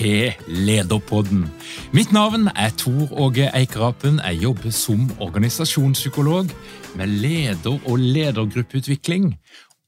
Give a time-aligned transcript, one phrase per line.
[0.00, 1.44] til Lederpodden.
[1.92, 4.20] Mitt navn er Tor Åge Eikerapen.
[4.24, 6.48] Jeg jobber som organisasjonspsykolog
[6.96, 9.34] med leder- og ledergruppeutvikling.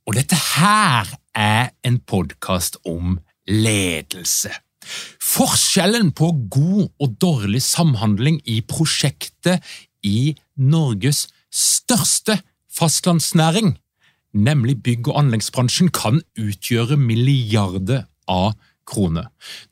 [0.07, 4.53] Og dette her er en podkast om ledelse.
[5.23, 9.65] Forskjellen på god og dårlig samhandling i prosjektet
[10.05, 12.37] i Norges største
[12.77, 13.79] fastlandsnæring,
[14.35, 18.69] nemlig bygg- og anleggsbransjen, kan utgjøre milliarder av kroner.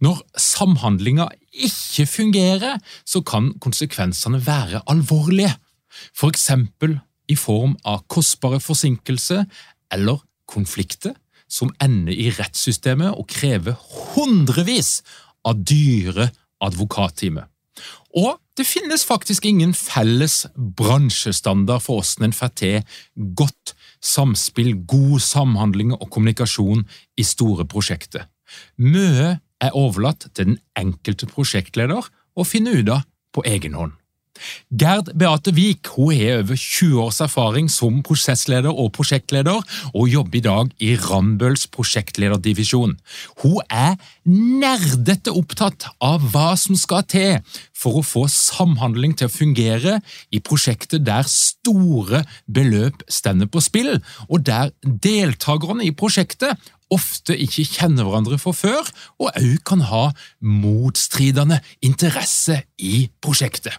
[0.00, 5.52] Når samhandlinga ikke fungerer, så kan konsekvensene være alvorlige.
[6.16, 6.98] For eksempel
[7.30, 9.44] i form av kostbare forsinkelser
[9.94, 11.14] eller konflikter
[11.50, 13.78] som ender i rettssystemet og krever
[14.14, 15.00] hundrevis
[15.46, 16.30] av dyre
[16.62, 17.48] advokattimer.
[18.16, 22.97] Og det finnes faktisk ingen felles bransjestandard for hvordan en får til
[23.38, 26.84] godt samspill, god samhandling og kommunikasjon
[27.16, 28.26] i store prosjekter.
[28.77, 33.97] Mye er overlatt til den enkelte prosjektleder å finne ut av på egen hånd.
[34.71, 39.60] Gerd Beate Wiik hun har over 20 års erfaring som prosessleder og prosjektleder,
[39.93, 42.97] og jobber i dag i Rambølls prosjektlederdivisjon.
[43.43, 49.34] Hun er nerdete opptatt av hva som skal til for å få samhandling til å
[49.34, 49.99] fungere
[50.33, 53.97] i prosjektet der store beløp stender på spill,
[54.28, 58.89] og der deltakerne i prosjektet ofte ikke kjenner hverandre fra før,
[59.23, 60.05] og òg kan ha
[60.41, 63.77] motstridende interesse i prosjektet.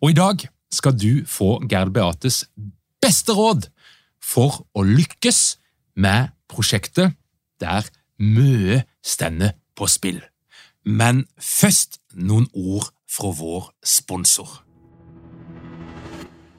[0.00, 2.44] Og i dag skal du få Gerd Beates
[3.02, 3.68] beste råd
[4.22, 5.42] for å lykkes
[5.98, 7.16] med prosjektet
[7.62, 7.88] der
[8.22, 10.20] mye stender på spill.
[10.84, 14.62] Men først noen ord fra vår sponsor.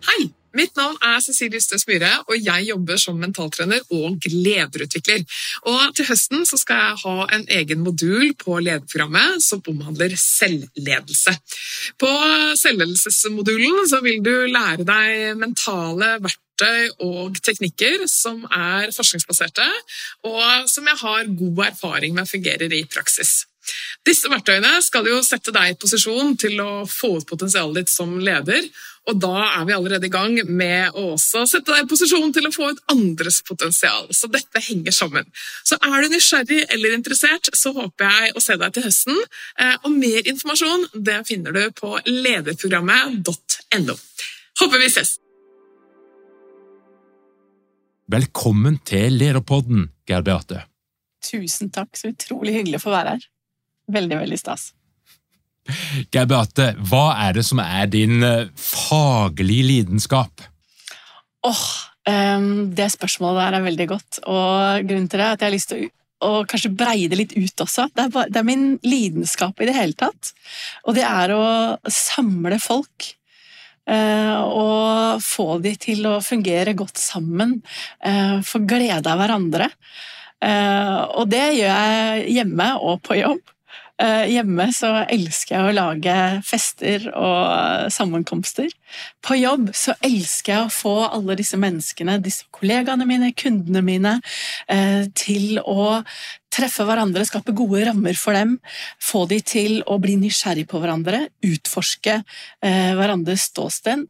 [0.08, 0.34] Hei!
[0.54, 5.24] Mitt navn er Cecilie Ystøs Myhre, og jeg jobber som mentaltrener og lederutvikler.
[5.70, 11.34] Og til høsten skal jeg ha en egen modul på lederprogrammet som omhandler selvledelse.
[12.02, 12.12] På
[12.62, 19.66] selvledelsesmodulen vil du lære deg mentale verktøy og teknikker som er forskningsbaserte,
[20.30, 23.44] og som jeg har god erfaring med fungerer i praksis.
[24.08, 28.18] Disse verktøyene skal jo sette deg i posisjon til å få ut potensialet ditt som
[28.20, 28.66] leder,
[29.10, 32.48] og da er vi allerede i gang med å også sette deg i posisjon til
[32.48, 34.08] å få ut andres potensial.
[34.16, 35.28] Så dette henger sammen.
[35.68, 39.20] Så er du nysgjerrig eller interessert, så håper jeg å se deg til høsten.
[39.60, 43.98] Eh, og mer informasjon det finner du på lederprogrammet.no.
[44.64, 45.18] Håper vi ses!
[48.14, 50.66] Velkommen til Lederpodden, Geir Beate.
[51.24, 53.24] Tusen takk, så utrolig hyggelig å få være her.
[53.92, 54.72] Veldig, veldig stas.
[56.12, 60.44] Geir Beate, hva er det som er din eh, faglige lidenskap?
[61.44, 61.66] Åh, oh,
[62.10, 65.56] um, Det spørsmålet der er veldig godt, og grunnen til det er at jeg har
[65.56, 65.92] lyst til å
[66.24, 67.90] å kanskje breie det litt ut også.
[67.94, 70.34] Det er, bare, det er, min lidenskap i det hele tatt.
[70.88, 71.44] Og det er å
[71.92, 73.10] samle folk.
[73.84, 77.58] Uh, og få de til å fungere godt sammen.
[78.00, 79.68] Uh, få glede av hverandre.
[80.44, 83.44] Uh, og det gjør jeg hjemme og på jobb.
[84.02, 86.14] Eh, hjemme så elsker jeg å lage
[86.48, 88.72] fester og sammenkomster.
[89.22, 94.16] På jobb så elsker jeg å få alle disse menneskene, disse kollegaene mine, kundene mine,
[94.68, 96.02] eh, til å
[96.54, 98.58] treffe hverandre, skape gode rammer for dem,
[99.02, 104.06] få de til å bli nysgjerrig på hverandre, utforske eh, hverandres ståsted.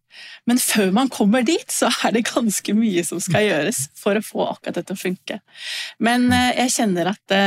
[0.49, 4.25] Men før man kommer dit, så er det ganske mye som skal gjøres for å
[4.25, 5.39] få akkurat dette å funke.
[6.03, 7.43] Men eh, jeg kjenner at det,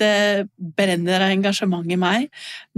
[0.00, 0.14] det
[0.56, 2.28] brenner av engasjement i meg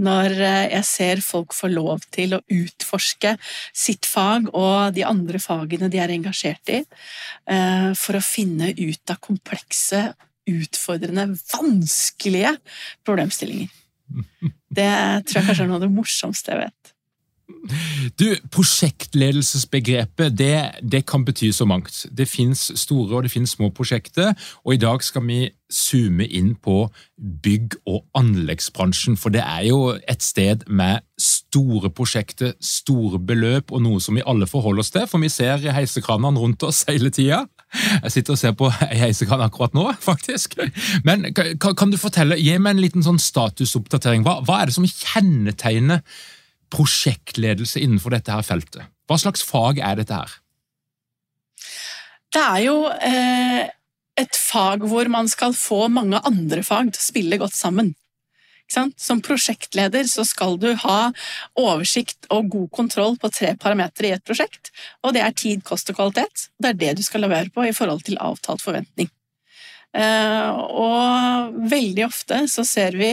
[0.01, 3.35] når eh, jeg ser folk få lov til å utforske
[3.73, 9.13] sitt fag og de andre fagene de er engasjert i, eh, for å finne ut
[9.13, 10.11] av komplekse
[10.51, 12.55] utfordrende, vanskelige
[13.07, 13.71] problemstillinger.
[14.71, 14.91] Det
[15.27, 16.91] tror jeg kanskje er noe av det morsomste jeg vet.
[18.17, 22.05] Du, Prosjektledelsesbegrepet det, det, kan bety så mangt.
[22.11, 24.33] Det fins store og det finnes små prosjekter,
[24.65, 25.39] og i dag skal vi
[25.71, 26.89] zoome inn på
[27.43, 29.17] bygg- og anleggsbransjen.
[29.19, 34.25] For det er jo et sted med store prosjekter, store beløp, og noe som vi
[34.25, 37.45] alle forholder oss til, for vi ser heisekranene rundt oss hele tida.
[37.71, 40.57] Jeg sitter og ser på ei heisekran akkurat nå, faktisk.
[41.07, 44.25] Men kan, kan, du fortelle, Gi meg en liten sånn statusoppdatering.
[44.27, 46.03] Hva, hva er det som kjennetegner
[46.71, 48.87] prosjektledelse innenfor dette her feltet?
[49.09, 50.35] Hva slags fag er dette her?
[52.31, 53.65] Det er jo eh,
[54.19, 57.93] et fag hvor man skal få mange andre fag til å spille godt sammen.
[58.71, 60.99] Som prosjektleder så skal du ha
[61.59, 64.71] oversikt og god kontroll på tre parametere i et prosjekt,
[65.03, 66.49] og det er tid, kost og kvalitet.
[66.61, 69.11] Det er det du skal levere på i forhold til avtalt forventning.
[69.91, 73.09] Eh, og veldig ofte så ser vi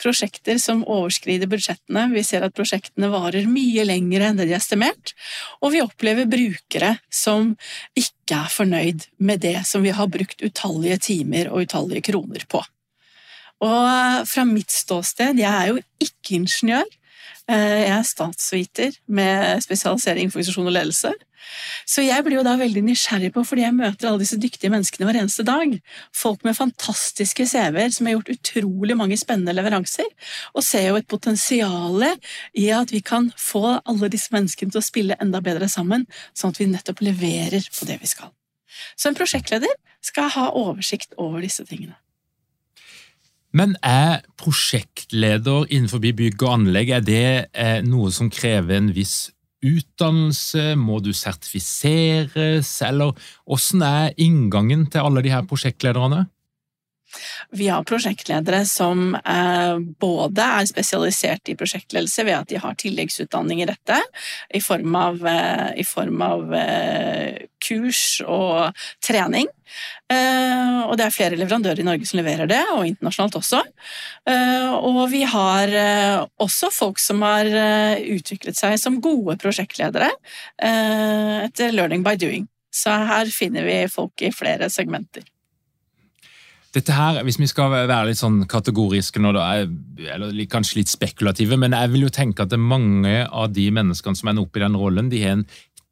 [0.00, 2.06] prosjekter som overskrider budsjettene.
[2.14, 5.12] Vi ser at prosjektene varer mye lenger enn det de er estimert.
[5.60, 7.52] Og vi opplever brukere som
[7.98, 12.64] ikke er fornøyd med det som vi har brukt utallige timer og utallige kroner på.
[13.62, 16.88] Og fra mitt ståsted, jeg er jo ikke ingeniør.
[17.50, 21.12] Eh, jeg er statsviter med spesialisering i organisasjon og ledelse.
[21.88, 25.08] Så jeg blir jo da veldig nysgjerrig på, fordi jeg møter alle disse dyktige menneskene
[25.08, 25.74] hver eneste dag.
[26.14, 30.06] Folk med fantastiske CV-er som har gjort utrolig mange spennende leveranser.
[30.54, 32.06] Og ser jo et potensial
[32.58, 36.06] i at vi kan få alle disse menneskene til å spille enda bedre sammen,
[36.38, 38.30] sånn at vi nettopp leverer på det vi skal.
[38.96, 41.98] Så en prosjektleder skal ha oversikt over disse tingene.
[43.52, 49.30] Men er prosjektleder innenfor bygg og anlegg er det eh, noe som krever en viss
[49.62, 50.72] utdannelse?
[50.80, 53.12] Må du sertifiseres, eller
[53.44, 56.24] hvordan er inngangen til alle de her prosjektlederne?
[57.50, 63.62] Vi har prosjektledere som eh, både er spesialisert i prosjektledelse ved at de har tilleggsutdanning
[63.62, 63.98] i dette,
[64.54, 69.50] i form av, eh, i form av eh, kurs og trening.
[70.12, 73.62] Og det er flere leverandører i Norge som leverer det, og internasjonalt også.
[74.84, 75.72] Og vi har
[76.36, 77.48] også folk som har
[78.02, 80.10] utviklet seg som gode prosjektledere
[80.60, 82.50] etter learning by doing.
[82.68, 85.24] Så her finner vi folk i flere segmenter.
[86.72, 89.66] Dette her, Hvis vi skal være litt sånn kategoriske nå, da,
[90.14, 93.66] eller kanskje litt spekulative, men jeg vil jo tenke at det er mange av de
[93.76, 95.44] menneskene som ender opp i den rollen, de har en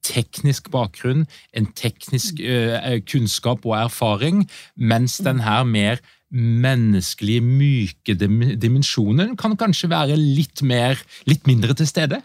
[0.06, 4.46] teknisk bakgrunn, en teknisk uh, kunnskap og erfaring,
[4.80, 6.00] mens den her mer
[6.30, 12.22] menneskelige, myke dimensjonen kan kanskje være litt, mer, litt mindre til stede?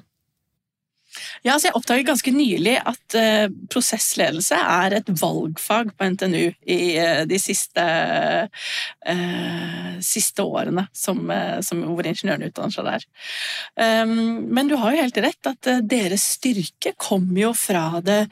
[1.45, 6.79] Ja, altså Jeg oppdaget ganske nylig at uh, prosessledelse er et valgfag på NTNU i
[6.99, 7.85] uh, de siste,
[9.09, 11.21] uh, siste årene som,
[11.65, 13.07] som, hvor ingeniørene utdanner seg der.
[13.79, 14.15] Um,
[14.55, 18.25] men du har jo helt rett at deres styrke kommer jo fra det,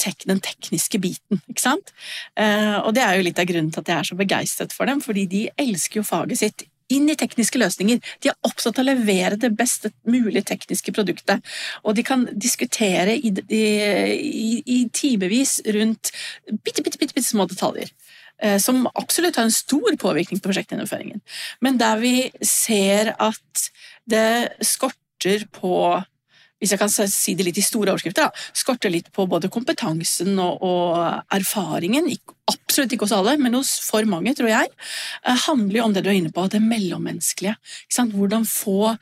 [0.00, 1.92] tek, den tekniske biten, ikke sant?
[2.36, 5.00] og det er jo litt av grunnen til at jeg er så begeistret for dem,
[5.04, 8.00] fordi de elsker jo faget sitt inn i tekniske løsninger.
[8.22, 11.44] De er opptatt av å levere det beste mulige tekniske produktet.
[11.84, 13.64] Og de kan diskutere i, i,
[14.16, 16.12] i, i timevis rundt
[16.62, 17.90] bitte, bitte, bitte, bitte små detaljer.
[18.42, 21.22] Eh, som absolutt har en stor påvirkning på prosjektgjennomføringen.
[21.64, 22.14] Men der vi
[22.44, 23.70] ser at
[24.06, 25.78] det skorter på
[26.60, 30.38] hvis jeg kan si det litt i store overskrifter, da, skorter litt på både kompetansen
[30.40, 32.08] og, og erfaringen.
[32.46, 34.70] absolutt ikke hos alle, men hos for mange, tror jeg.
[35.26, 37.56] Eh, handler jo om det du er inne på, det mellommenneskelige.
[38.14, 38.94] Hvordan få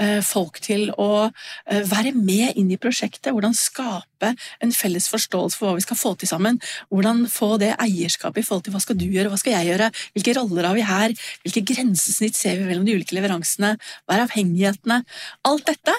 [0.00, 3.32] eh, folk til å eh, være med inn i prosjektet.
[3.34, 6.60] Hvordan skape en felles forståelse for hva vi skal få til sammen.
[6.94, 9.90] Hvordan få det eierskapet i forhold til hva skal du gjøre, hva skal jeg gjøre,
[10.14, 13.74] hvilke roller har vi her, hvilke grensesnitt ser vi mellom de ulike leveransene,
[14.06, 15.02] hva er avhengighetene?
[15.50, 15.98] Alt dette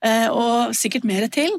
[0.00, 1.58] og sikkert mer til.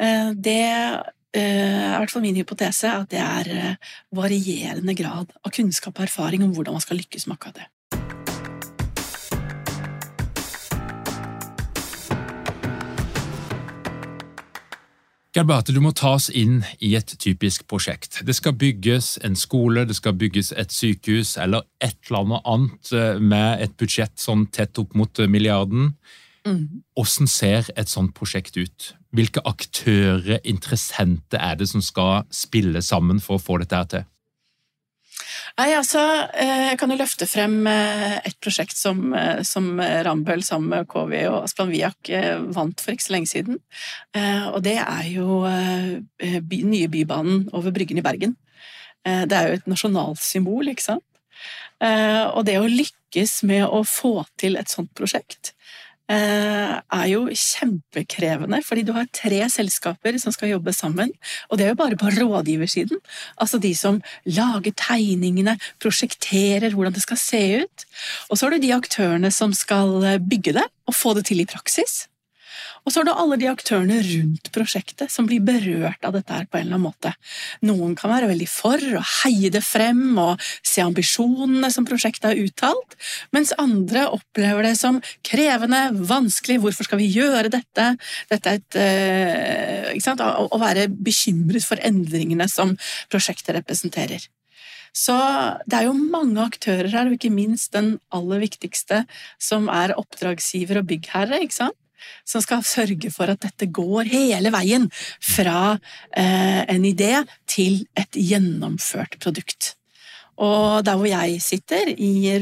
[0.00, 3.76] Eh, det eh, er i hvert fall min hypotese at det er
[4.14, 7.68] varierende grad av kunnskap og erfaring om hvordan man skal lykkes med akkurat det.
[15.32, 18.18] Geir du må ta oss inn i et typisk prosjekt.
[18.20, 23.22] Det skal bygges en skole, det skal bygges et sykehus eller et eller annet annet
[23.22, 25.94] med et budsjett sånn tett opp mot milliarden.
[26.42, 28.92] Hvordan ser et sånt prosjekt ut?
[29.14, 34.08] Hvilke aktører, interessenter, er det som skal spille sammen for å få dette her til?
[35.58, 36.00] Nei, altså,
[36.32, 40.88] eh, Jeg kan jo løfte frem eh, et prosjekt som, eh, som Rambøll sammen med
[40.88, 42.10] KV og Asplan Viak
[42.56, 43.60] vant for ikke så lenge siden.
[44.52, 48.36] Og det er jo by, nye Bybanen over Bryggen i Bergen.
[49.04, 51.04] Det er jo et nasjonalsymbol, ikke sant?
[51.82, 55.52] Og det å lykkes med å få til et sånt prosjekt
[56.10, 61.12] er jo kjempekrevende, fordi du har tre selskaper som skal jobbe sammen.
[61.50, 63.00] Og det er jo bare på rådgiversiden.
[63.40, 67.86] Altså de som lager tegningene, prosjekterer hvordan det skal se ut.
[68.30, 71.48] Og så har du de aktørene som skal bygge det og få det til i
[71.48, 72.06] praksis.
[72.82, 76.48] Og så er det alle de aktørene rundt prosjektet som blir berørt av dette her
[76.50, 77.12] på en eller annen måte.
[77.62, 82.42] Noen kan være veldig for og heie det frem og se ambisjonene som prosjektet har
[82.42, 82.96] uttalt,
[83.34, 87.92] mens andre opplever det som krevende, vanskelig, hvorfor skal vi gjøre dette?
[88.32, 90.22] Dette er et eh, ikke sant?
[90.22, 92.74] Å være bekymret for endringene som
[93.12, 94.26] prosjektet representerer.
[94.92, 95.14] Så
[95.64, 99.04] det er jo mange aktører her, og ikke minst den aller viktigste,
[99.40, 101.40] som er oppdragsgiver og byggherre.
[101.40, 101.78] ikke sant?
[102.28, 104.88] Som skal sørge for at dette går hele veien
[105.20, 105.76] fra
[106.16, 107.14] eh, en idé
[107.50, 109.74] til et gjennomført produkt.
[110.40, 112.40] Og der hvor jeg sitter, i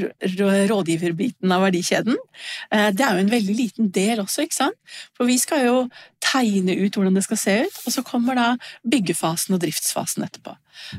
[0.70, 2.16] rådgiverbiten av verdikjeden,
[2.70, 4.78] eh, det er jo en veldig liten del også, ikke sant?
[5.18, 5.76] For vi skal jo
[6.22, 8.48] tegne ut hvordan det skal se ut, og så kommer da
[8.88, 10.54] byggefasen og driftsfasen etterpå.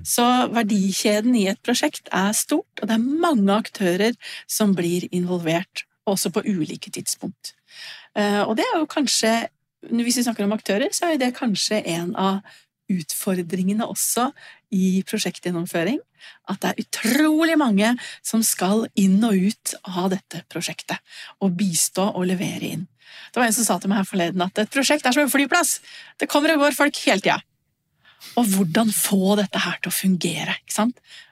[0.05, 5.85] Så verdikjeden i et prosjekt er stort, og det er mange aktører som blir involvert,
[6.13, 7.53] også på ulike tidspunkt.
[8.17, 9.31] Eh, og det er jo kanskje,
[9.89, 12.41] hvis vi snakker om aktører, så er det kanskje en av
[12.91, 14.29] utfordringene også
[14.75, 15.99] i prosjektgjennomføring.
[16.51, 17.93] At det er utrolig mange
[18.25, 20.99] som skal inn og ut av dette prosjektet.
[21.41, 22.87] Og bistå og levere inn.
[23.31, 25.31] Det var en som sa til meg her forleden at et prosjekt er som en
[25.31, 25.79] flyplass.
[26.19, 27.39] Det kommer og går folk hele tida.
[28.39, 30.55] Og hvordan få dette her til å fungere?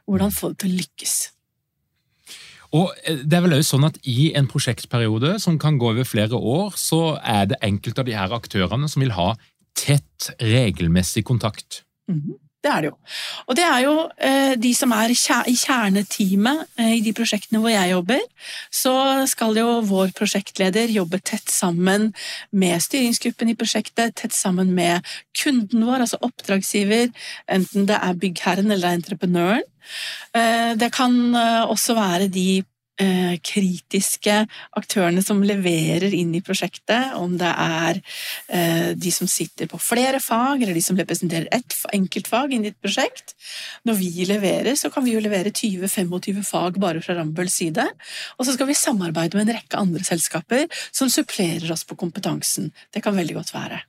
[0.10, 1.18] Hvordan få det til å lykkes?
[2.76, 6.08] Og eh, det er vel også sånn at I en prosjektperiode som kan gå over
[6.08, 9.32] flere år, så er det enkelte av de her aktørene som vil ha
[9.78, 11.84] tett, regelmessig kontakt.
[12.10, 12.38] Mm -hmm.
[12.60, 12.96] Det er det jo.
[13.48, 17.72] Og det er jo eh, de som er i kjerneteamet eh, i de prosjektene hvor
[17.72, 18.26] jeg jobber.
[18.82, 18.94] Så
[19.32, 22.10] skal jo vår prosjektleder jobbe tett sammen
[22.52, 25.08] med styringsgruppen i prosjektet, tett sammen med
[25.40, 27.14] kunden vår, altså oppdragsgiver,
[27.48, 29.64] enten det er byggherren eller entreprenøren.
[30.36, 32.66] Eh, det kan eh, også være de
[33.46, 34.34] kritiske
[34.76, 38.02] aktørene som leverer inn i prosjektet, om det er
[39.00, 42.82] de som sitter på flere fag, eller de som representerer ett enkeltfag inn i et
[42.84, 43.36] prosjekt.
[43.88, 47.86] Når vi leverer, så kan vi jo levere 20-25 fag bare fra Rambølls side,
[48.38, 52.74] og så skal vi samarbeide med en rekke andre selskaper som supplerer oss på kompetansen.
[52.92, 53.80] Det kan veldig godt være.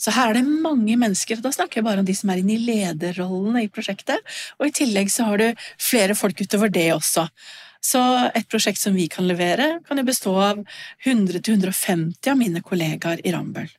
[0.00, 2.40] Så her er det mange mennesker, og da snakker jeg bare om de som er
[2.42, 4.18] inne i lederrollene i prosjektet.
[4.58, 7.28] Og i tillegg så har du flere folk utover det også.
[7.80, 8.00] Så
[8.36, 10.60] et prosjekt som vi kan levere, kan jo bestå av
[11.06, 13.70] 100-150 av mine kollegaer i Rambøll.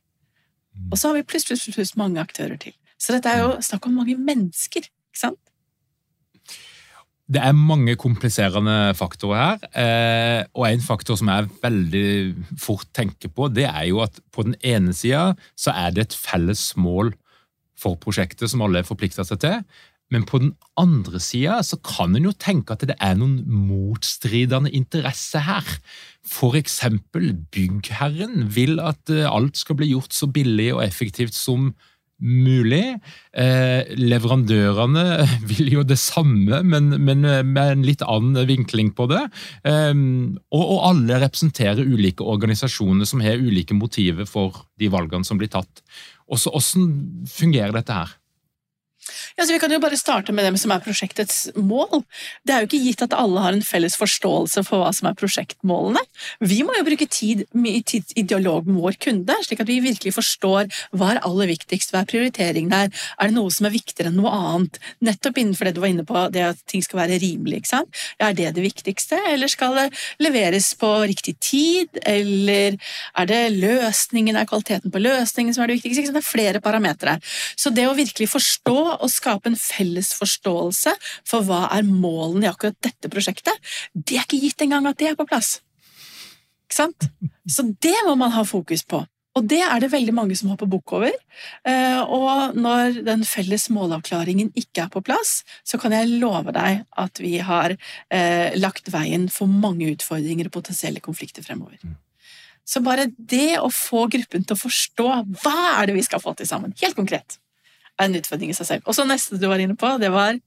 [0.90, 2.74] Og så har vi pluss, pluss, pluss mange aktører til.
[3.02, 5.40] Så dette er jo snakk om mange mennesker, ikke sant?
[7.32, 9.62] Det er mange kompliserende faktorer her.
[9.72, 12.08] Eh, og en faktor som jeg veldig
[12.60, 16.18] fort tenker på, det er jo at på den ene sida så er det et
[16.18, 17.14] felles mål
[17.80, 19.62] for prosjektet som alle er forplikta seg til.
[20.12, 24.72] Men på den andre sida så kan en jo tenke at det er noen motstridende
[24.76, 25.68] interesser her.
[26.28, 31.72] For eksempel byggherren vil at eh, alt skal bli gjort så billig og effektivt som
[32.22, 33.00] mulig.
[33.34, 39.24] Eh, leverandørene vil jo det samme, men, men, med en litt annen vinkling på det.
[39.66, 45.42] Eh, og, og, alle representerer ulike organisasjoner som har ulike motiver for de valgene som
[45.42, 45.84] blir tatt.
[46.32, 46.92] Også, hvordan
[47.32, 48.18] fungerer dette her?
[49.38, 52.04] Ja, så Vi kan jo bare starte med dem som er prosjektets mål.
[52.46, 55.18] Det er jo ikke gitt at alle har en felles forståelse for hva som er
[55.18, 56.02] prosjektmålene.
[56.40, 60.70] Vi må jo bruke tid i dialog med vår kunde, slik at vi virkelig forstår
[60.98, 64.20] hva er aller viktigst, hva er prioriteringen her, er det noe som er viktigere enn
[64.20, 64.80] noe annet?
[65.04, 67.62] Nettopp innenfor det du var inne på, det at ting skal være rimelig.
[67.62, 68.02] ikke sant?
[68.22, 69.88] Er det det viktigste, eller skal det
[70.22, 72.78] leveres på riktig tid, eller
[73.18, 76.14] er det løsningen, er kvaliteten på løsningen som er det viktigste?
[76.14, 77.18] Det er flere parametere.
[77.58, 80.94] Så det å virkelig forstå og skape en felles forståelse
[81.28, 83.56] for hva er målene i akkurat dette prosjektet,
[83.94, 85.60] det er ikke gitt engang at det er på plass.
[86.68, 87.10] Ikke sant?
[87.50, 89.04] Så det må man ha fokus på.
[89.40, 91.14] Og det er det veldig mange som hopper bukk over.
[91.68, 96.84] Eh, og når den felles målavklaringen ikke er på plass, så kan jeg love deg
[97.00, 101.80] at vi har eh, lagt veien for mange utfordringer og potensielle konflikter fremover.
[101.80, 101.96] Mm.
[102.68, 105.08] Så bare det å få gruppen til å forstå
[105.42, 107.40] hva er det vi skal få til sammen, helt konkret,
[108.02, 108.88] er en utfordring i seg selv.
[108.90, 110.40] Og så neste du var inne på, det var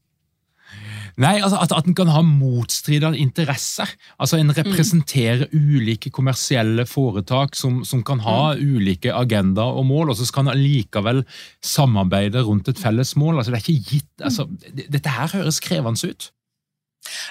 [1.20, 3.90] Nei, altså at, at en kan ha motstridende interesser.
[4.18, 5.60] Altså En representerer mm.
[5.76, 8.64] ulike kommersielle foretak som, som kan ha mm.
[8.74, 11.22] ulike agendaer og mål, og så skal en likevel
[11.62, 13.38] samarbeide rundt et felles mål.
[13.38, 16.32] Altså Det er ikke gitt, altså, Dette her høres krevende ut.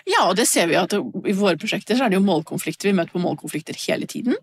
[0.09, 2.89] Ja, og det ser vi at i våre prosjekter så er det jo målkonflikter.
[2.89, 4.37] Vi møter på målkonflikter hele tiden.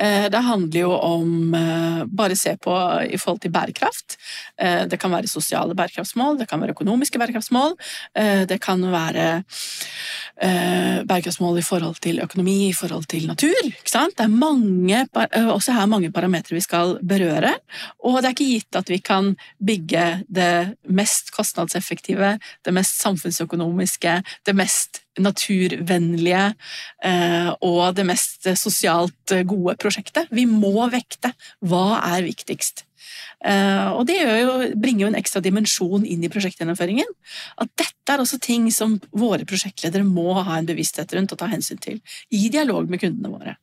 [0.00, 2.74] Eh, det handler jo om eh, bare se på
[3.04, 4.16] i forhold til bærekraft.
[4.56, 7.76] Eh, det kan være sosiale bærekraftsmål, det kan være økonomiske bærekraftsmål,
[8.48, 9.42] det kan være
[11.08, 13.68] bærekraftsmål i forhold til økonomi, i forhold til natur.
[13.68, 15.04] Det er mange,
[15.52, 17.52] også her mange parametere vi skal berøre,
[18.04, 24.22] og det er ikke gitt at vi kan bygge det mest kostnadseffektive, det mest samfunnsøkonomiske,
[24.46, 24.61] det mest
[25.20, 26.44] naturvennlige
[27.04, 30.30] eh, og det mest sosialt gode prosjektet.
[30.32, 32.86] Vi må vekte hva er viktigst.
[33.44, 37.08] Eh, og det jo, bringer jo en ekstra dimensjon inn i prosjektgjennomføringen.
[37.62, 41.50] At dette er også ting som våre prosjektledere må ha en bevissthet rundt og ta
[41.50, 42.00] hensyn til
[42.30, 43.58] i dialog med kundene våre.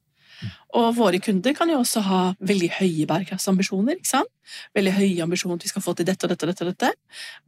[0.79, 3.99] Og våre kunder kan jo også ha veldig høye bærekraftsambisjoner.
[4.77, 6.47] Veldig høye ambisjoner at vi skal få til dette og dette.
[6.47, 6.91] og dette.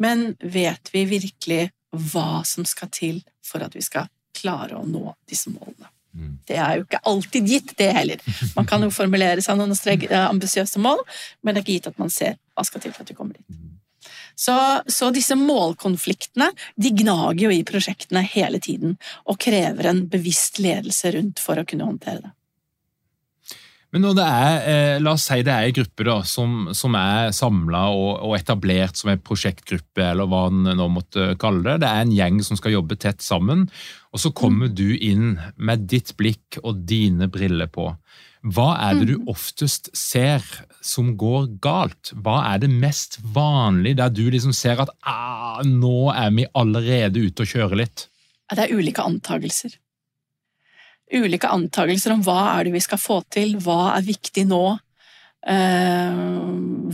[0.01, 5.11] Men vet vi virkelig hva som skal til for at vi skal klare å nå
[5.29, 5.89] disse målene.
[6.11, 6.31] Mm.
[6.47, 8.23] Det er jo ikke alltid gitt, det heller.
[8.55, 11.03] Man kan jo formulere seg noen eh, ambisiøse mål,
[11.41, 13.37] men det er ikke gitt at man ser hva skal til for at vi kommer
[13.37, 13.47] dit.
[13.47, 13.77] Mm.
[14.35, 14.55] Så,
[14.87, 16.47] så, disse målkonfliktene
[16.79, 18.95] de gnager jo i prosjektene hele tiden
[19.29, 22.31] og krever en bevisst ledelse rundt for å kunne håndtere det.
[23.91, 26.95] Men når det er, eh, la oss si det er en gruppe da, som, som
[26.95, 31.81] er samla og, og, etablert som en prosjektgruppe, eller hva en nå måtte kalle det.
[31.83, 33.65] Det er en gjeng som skal jobbe tett sammen,
[34.15, 34.75] og så kommer mm.
[34.79, 37.89] du inn med ditt blikk og dine briller på.
[38.41, 39.27] Hva er det du mm.
[39.29, 40.45] oftest ser
[40.81, 42.15] som går galt?
[42.15, 47.27] Hva er det mest vanlige der du liksom ser at ah, nå er vi allerede
[47.27, 48.07] ute og kjører litt?
[48.51, 49.75] Det er ulike antagelser
[51.13, 54.63] ulike antakelser om hva er det vi skal få til, hva er viktig nå,
[55.47, 56.21] eh,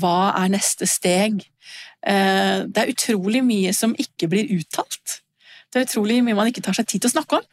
[0.01, 1.43] hva er neste steg.
[2.07, 5.21] Eh, det er utrolig mye som ikke blir uttalt.
[5.71, 7.47] Det er utrolig mye man ikke tar seg tid til å snakke om.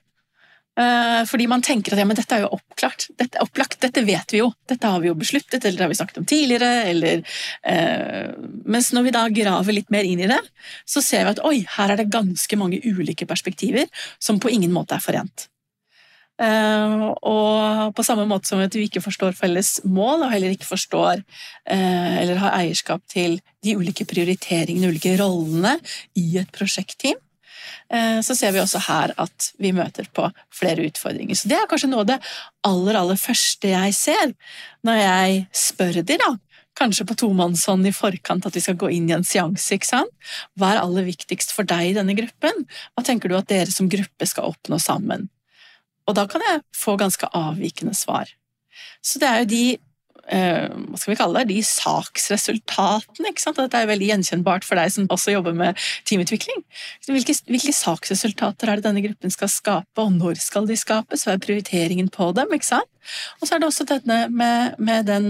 [0.74, 4.40] Eh, fordi man tenker at ja, dette er jo oppklart, dette opplagt, dette vet vi
[4.40, 7.22] jo, dette har vi jo besluttet, eller det har vi snakket om tidligere, eller
[7.70, 8.33] eh,
[8.66, 10.40] Mens når vi da graver litt mer inn i det,
[10.83, 13.87] så ser vi at oi, her er det ganske mange ulike perspektiver
[14.18, 15.46] som på ingen måte er forent.
[16.34, 20.66] Uh, og på samme måte som at vi ikke forstår felles mål, og heller ikke
[20.66, 25.76] forstår uh, eller har eierskap til de ulike prioriteringene, de ulike rollene
[26.18, 27.20] i et prosjektteam,
[27.94, 31.38] uh, så ser vi også her at vi møter på flere utfordringer.
[31.38, 32.18] Så det er kanskje noe av det
[32.66, 34.34] aller, aller første jeg ser
[34.82, 36.32] når jeg spør de da,
[36.74, 39.70] kanskje på tomannshånd i forkant at vi skal gå inn i en seanse.
[39.76, 40.10] ikke sant?
[40.58, 42.66] Hva er aller viktigst for deg i denne gruppen?
[42.94, 45.28] Hva tenker du at dere som gruppe skal oppnå sammen?
[46.06, 48.28] Og da kan jeg få ganske avvikende svar.
[49.02, 49.64] Så det er jo de
[50.24, 53.30] hva skal vi kalle det, de saksresultatene.
[53.30, 53.58] ikke sant?
[53.60, 56.64] Dette er veldig gjenkjennbart for deg som også jobber med teamutvikling.
[57.08, 61.26] Hvilke, hvilke, saksresultater er det denne gruppen skal skape, og når skal de skapes?
[61.26, 62.52] Hva er prioriteringen på dem?
[62.56, 62.90] ikke sant?
[63.40, 65.26] Og så er det også denne med, med den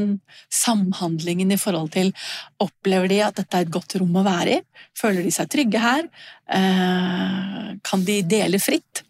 [0.52, 2.12] samhandlingen i forhold til
[2.62, 4.60] Opplever de at dette er et godt rom å være i?
[4.98, 6.06] Føler de seg trygge her?
[6.54, 9.02] Eh, kan de dele fritt?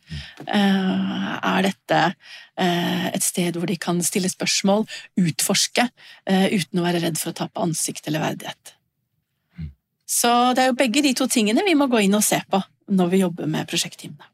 [0.46, 4.86] Eh, er dette eh, et sted hvor de kan stille spørsmål,
[5.20, 5.88] utforske,
[6.26, 8.74] eh, uten å være redd for å tape ansikt eller verdighet?
[9.58, 9.72] Mm.
[10.06, 12.62] Så det er jo begge de to tingene vi må gå inn og se på
[12.94, 14.30] når vi jobber med prosjektteamene.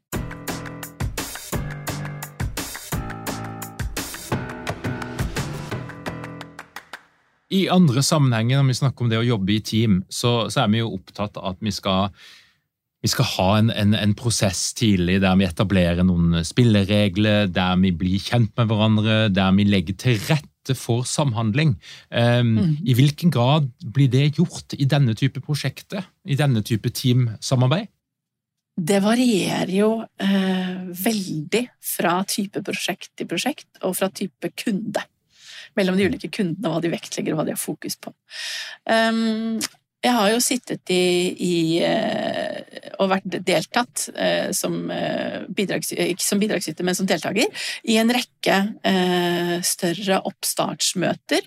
[7.51, 10.69] I andre sammenhenger, når vi snakker om det å jobbe i team, så, så er
[10.71, 12.13] vi jo opptatt av at vi skal
[13.01, 17.93] vi skal ha en, en, en, prosess tidlig der vi etablerer noen spilleregler, der vi
[17.97, 21.73] blir kjent med hverandre, der vi legger til rette for samhandling.
[22.13, 22.75] Um, mm.
[22.85, 27.89] I hvilken grad blir det gjort i denne type prosjekter, i denne type teamsamarbeid?
[28.81, 29.89] Det varierer jo
[30.23, 35.03] eh, veldig fra type prosjekt til prosjekt, og fra type kunde
[35.77, 38.13] mellom de ulike kundene, hva de vektlegger og hva de har fokus på.
[38.85, 39.59] Um,
[40.01, 41.03] jeg har jo sittet i,
[41.45, 47.67] i eh, og vært deltatt eh, som, eh, bidrags, ikke som bidragsyter, men som deltaker
[47.85, 48.57] i en rekke
[49.65, 51.45] større oppstartsmøter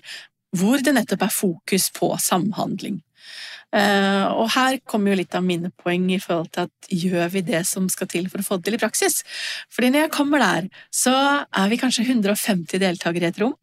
[0.55, 3.01] hvor det nettopp er fokus på samhandling.
[3.75, 7.41] Uh, og her kommer jo litt av mine poeng i forhold til at gjør vi
[7.49, 9.17] det som skal til for å få det til i praksis?
[9.73, 13.57] Fordi når jeg kommer der, så er vi kanskje 150 deltakere i et rom.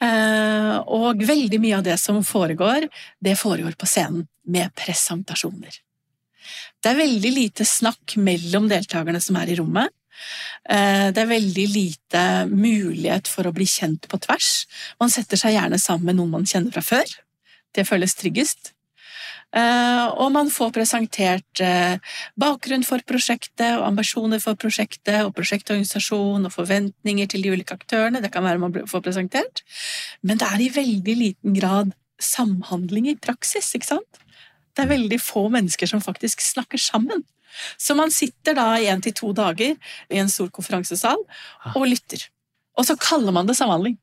[0.00, 2.86] Uh, og veldig mye av det som foregår,
[3.20, 5.74] det foregår på scenen med presentasjoner.
[6.80, 9.92] Det er veldig lite snakk mellom deltakerne som er i rommet.
[10.64, 14.64] Uh, det er veldig lite mulighet for å bli kjent på tvers.
[15.00, 17.16] Man setter seg gjerne sammen med noen man kjenner fra før.
[17.76, 18.72] Det føles tryggest.
[19.50, 21.96] Eh, og man får presentert eh,
[22.38, 28.22] bakgrunn for prosjektet og ambisjoner for prosjektet og prosjektorganisasjon og forventninger til de ulike aktørene.
[28.22, 29.64] Det kan være man får presentert.
[30.22, 34.22] Men det er i veldig liten grad samhandling i praksis, ikke sant?
[34.76, 37.24] Det er veldig få mennesker som faktisk snakker sammen.
[37.74, 41.18] Så man sitter da én til to dager i en stor konferansesal
[41.74, 42.28] og lytter.
[42.78, 43.98] Og så kaller man det samhandling.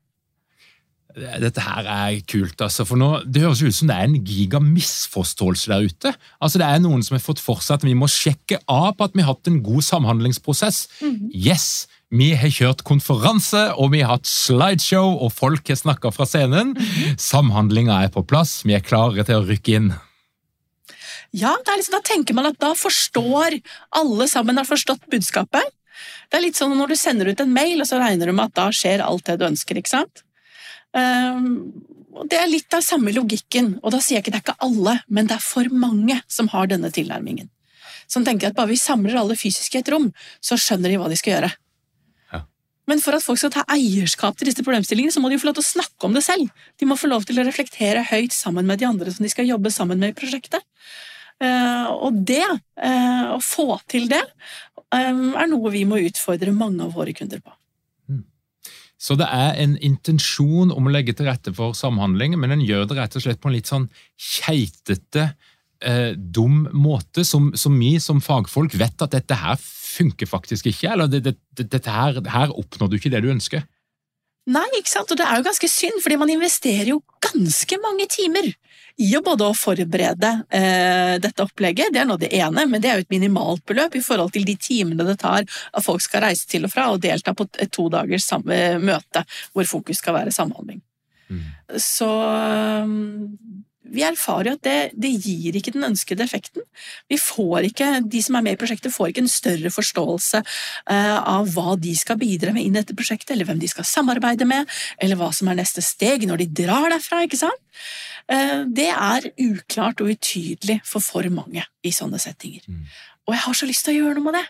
[1.16, 2.84] Dette her er kult, altså.
[2.86, 6.12] For nå, Det høres ut som det er en gigamisforståelse der ute.
[6.40, 9.08] Altså Det er noen som har fått for seg at vi må sjekke av på
[9.08, 10.86] at vi har hatt en god samhandlingsprosess.
[11.00, 11.30] Mm.
[11.32, 11.88] Yes!
[12.08, 16.72] Vi har kjørt konferanse, og vi har hatt slideshow, og folk har snakka fra scenen.
[16.72, 17.16] Mm.
[17.20, 19.90] Samhandlinga er på plass, vi er klare til å rykke inn.
[21.36, 23.58] Ja, liksom, da tenker man at da forstår
[23.96, 25.74] alle sammen har forstått budskapet.
[26.30, 28.48] Det er litt sånn når du sender ut en mail, og så regner du med
[28.48, 29.76] at da skjer alt det du ønsker.
[29.76, 30.24] ikke sant?
[30.96, 31.52] Ehm,
[32.28, 34.96] det er litt av samme logikken, og da sier jeg ikke det er ikke alle,
[35.08, 37.50] men det er for mange som har denne tilnærmingen.
[38.08, 40.08] Som tenker at bare vi samler alle fysisk i et rom,
[40.40, 41.50] så skjønner de hva de skal gjøre.
[42.32, 42.42] Ja.
[42.88, 45.50] Men for at folk skal ta eierskap til disse problemstillingene, så må de jo få
[45.50, 46.48] lov til å snakke om det selv.
[46.80, 49.48] De må få lov til å reflektere høyt sammen med de andre som de skal
[49.50, 50.64] jobbe sammen med i prosjektet.
[51.38, 54.24] Uh, og det, uh, å få til det,
[54.90, 57.52] um, er noe vi må utfordre mange av våre kunder på.
[58.98, 62.88] Så det er en intensjon om å legge til rette for samhandling, men en gjør
[62.90, 63.86] det rett og slett på en litt sånn
[64.18, 65.30] keitete,
[65.86, 70.90] eh, dum måte, som, som, vi som fagfolk vet at dette her funker faktisk ikke.
[70.96, 73.62] Eller det, det, dette her, her oppnår du ikke det du ønsker.
[74.48, 75.10] Nei, ikke sant?
[75.12, 78.50] og det er jo ganske synd, fordi man investerer jo ganske mange timer
[78.98, 82.90] i å både å forberede eh, dette opplegget, det er nå det ene, men det
[82.90, 86.24] er jo et minimalt beløp i forhold til de timene det tar at folk skal
[86.26, 90.34] reise til og fra og delta på et to dagers møte hvor fokus skal være
[90.34, 90.82] samhandling.
[91.28, 91.44] Mm.
[91.78, 92.08] Så
[93.92, 96.64] vi erfarer jo at det, det, gir ikke den ønskede effekten.
[97.10, 101.18] Vi får ikke, De som er med i prosjektet, får ikke en større forståelse uh,
[101.18, 104.48] av hva de skal bidra med inn i dette prosjektet, eller hvem de skal samarbeide
[104.48, 104.68] med,
[105.02, 107.24] eller hva som er neste steg når de drar derfra.
[107.26, 107.82] ikke sant?
[108.28, 112.64] Uh, det er uklart og utydelig for for mange i sånne settinger.
[112.68, 112.86] Mm.
[113.28, 114.46] Og jeg har så lyst til å gjøre noe med det.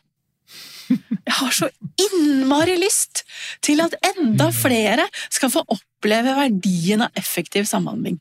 [0.88, 1.68] Jeg har så
[2.01, 3.24] innmari lyst
[3.64, 4.55] til at enda mm.
[4.57, 8.16] flere skal få oppleve verdien av effektiv samhandling.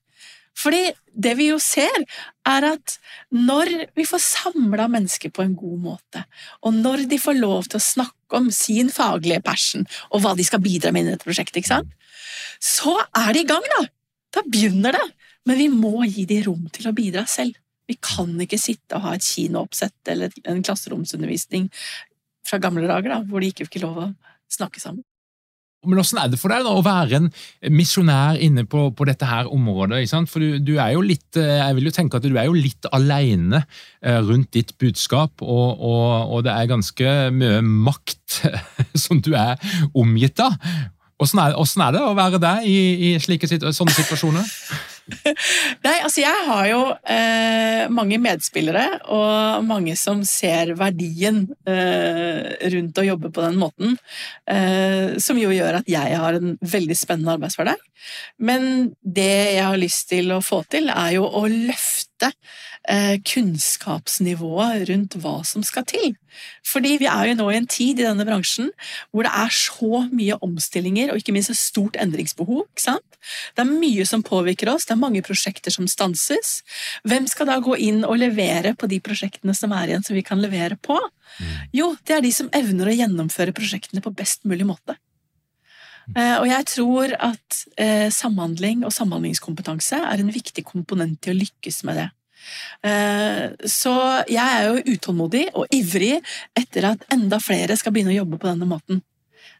[0.58, 2.04] Fordi det vi jo ser,
[2.48, 2.96] er at
[3.34, 6.24] når vi får samla mennesker på en god måte,
[6.65, 10.46] og når de får lov til å snakke om sin faglige passion og hva de
[10.48, 11.70] skal bidra med i dette prosjektet,
[12.63, 13.86] så er de i gang, da!
[14.34, 15.06] Da begynner det!
[15.48, 17.56] Men vi må gi dem rom til å bidra selv.
[17.88, 21.70] Vi kan ikke sitte og ha et kinooppsett eller en klasseromsundervisning
[22.48, 24.08] fra gamle dager da, hvor de ikke fikk lov å
[24.52, 25.06] snakke sammen.
[25.88, 27.30] Men Hvordan er det for deg da, å være en
[27.73, 30.04] misjonær inne på, på, dette her området?
[30.30, 32.58] For du, du, er jo litt eh, jeg vil jo tenke at du er jo
[32.58, 38.41] litt alene eh, rundt ditt budskap, og, og, og det er ganske mye makt
[39.08, 39.58] som du er
[39.97, 40.60] omgitt av.
[41.17, 42.78] Hvordan er, er det å være deg i,
[43.10, 44.54] i slike, sånne situasjoner?
[45.86, 53.00] Nei, altså jeg har jo eh, mange medspillere og mange som ser verdien eh, rundt
[53.00, 53.98] å jobbe på den måten.
[54.50, 57.82] Eh, som jo gjør at jeg har en veldig spennende arbeidshverdag.
[58.43, 62.34] Men det jeg har lyst til å få til, er jo å løfte
[63.28, 66.13] kunnskapsnivået rundt hva som skal til.
[66.67, 68.69] Fordi vi er jo nå i en tid i denne bransjen
[69.12, 72.67] hvor det er så mye omstillinger og ikke minst et stort endringsbehov.
[72.78, 76.62] Det er mye som påvirker oss, det er mange prosjekter som stanses.
[77.08, 80.26] Hvem skal da gå inn og levere på de prosjektene som er igjen som vi
[80.26, 80.97] kan levere på?
[81.38, 81.58] Mm.
[81.76, 84.97] Jo, det er de som evner å gjennomføre prosjektene på best mulig måte.
[86.15, 91.41] Uh, og jeg tror at uh, samhandling og samhandlingskompetanse er en viktig komponent til å
[91.41, 92.08] lykkes med det.
[92.86, 93.93] Eh, så
[94.29, 96.17] jeg er jo utålmodig og ivrig
[96.57, 99.01] etter at enda flere skal begynne å jobbe på denne måten.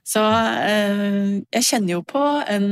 [0.08, 2.70] Så eh, jeg kjenner jo på en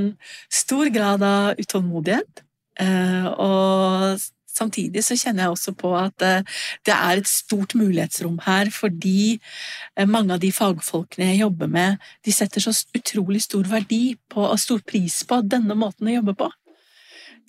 [0.54, 2.45] stor grad av utålmodighet.
[2.80, 4.21] Eh, og
[4.56, 6.15] samtidig så kjenner jeg også på at
[6.88, 9.36] det er et stort mulighetsrom her, fordi
[10.08, 14.62] mange av de fagfolkene jeg jobber med, de setter så utrolig stor verdi på og
[14.63, 16.47] stor pris på denne måten å jobbe på.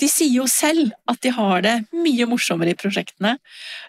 [0.00, 3.36] De sier jo selv at de har det mye morsommere i prosjektene.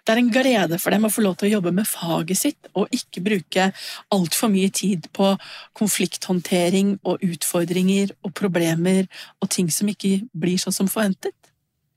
[0.05, 2.69] Det er en glede for dem å få lov til å jobbe med faget sitt,
[2.77, 3.69] og ikke bruke
[4.15, 5.33] altfor mye tid på
[5.77, 9.03] konflikthåndtering og utfordringer og problemer
[9.41, 11.35] og ting som ikke blir sånn som forventet.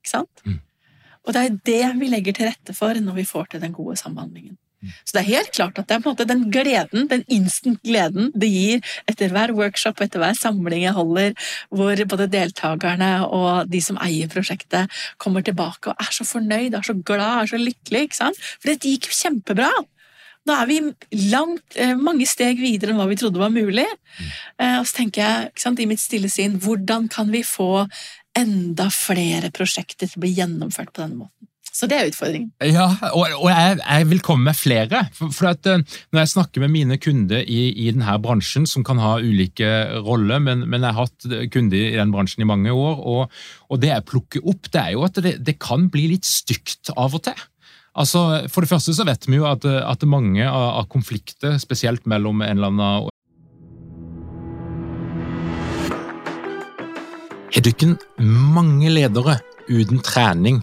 [0.00, 0.44] Ikke sant?
[0.46, 0.58] Mm.
[1.26, 3.98] Og det er det vi legger til rette for når vi får til den gode
[4.00, 4.56] samhandlingen.
[4.80, 7.82] Så det er helt klart at det er på en måte den gleden, den instant
[7.84, 11.34] gleden det gir etter hver workshop og etter hver samling jeg holder,
[11.68, 14.88] hvor både deltakerne og de som eier prosjektet,
[15.20, 18.06] kommer tilbake og er så fornøyd, er så glad, er så lykkelig.
[18.08, 18.40] ikke sant?
[18.60, 19.70] For det gikk jo kjempebra.
[20.48, 20.78] Da er vi
[21.28, 23.86] langt, eh, mange steg videre enn hva vi trodde var mulig.
[24.58, 27.86] Eh, Og så tenker jeg ikke sant, i mitt stille sinn, hvordan kan vi få
[28.36, 31.49] enda flere prosjekter til å bli gjennomført på denne måten?
[31.70, 32.50] Så det er utfordringen.
[32.66, 35.04] Ja, og, og jeg, jeg vil komme med flere.
[35.16, 38.84] For, for at, eh, når jeg snakker med mine kunder i, i denne bransjen, som
[38.86, 39.68] kan ha ulike
[40.06, 43.82] roller, men, men jeg har hatt kunder i den bransjen i mange år, og, og
[43.82, 47.14] det jeg plukker opp, det er jo at det, det kan bli litt stygt av
[47.16, 47.46] og til.
[48.00, 52.06] Altså, For det første så vet vi jo at, at mange av, av konflikter, spesielt
[52.10, 53.08] mellom en eller annen
[57.50, 60.62] Har dere mange ledere uten trening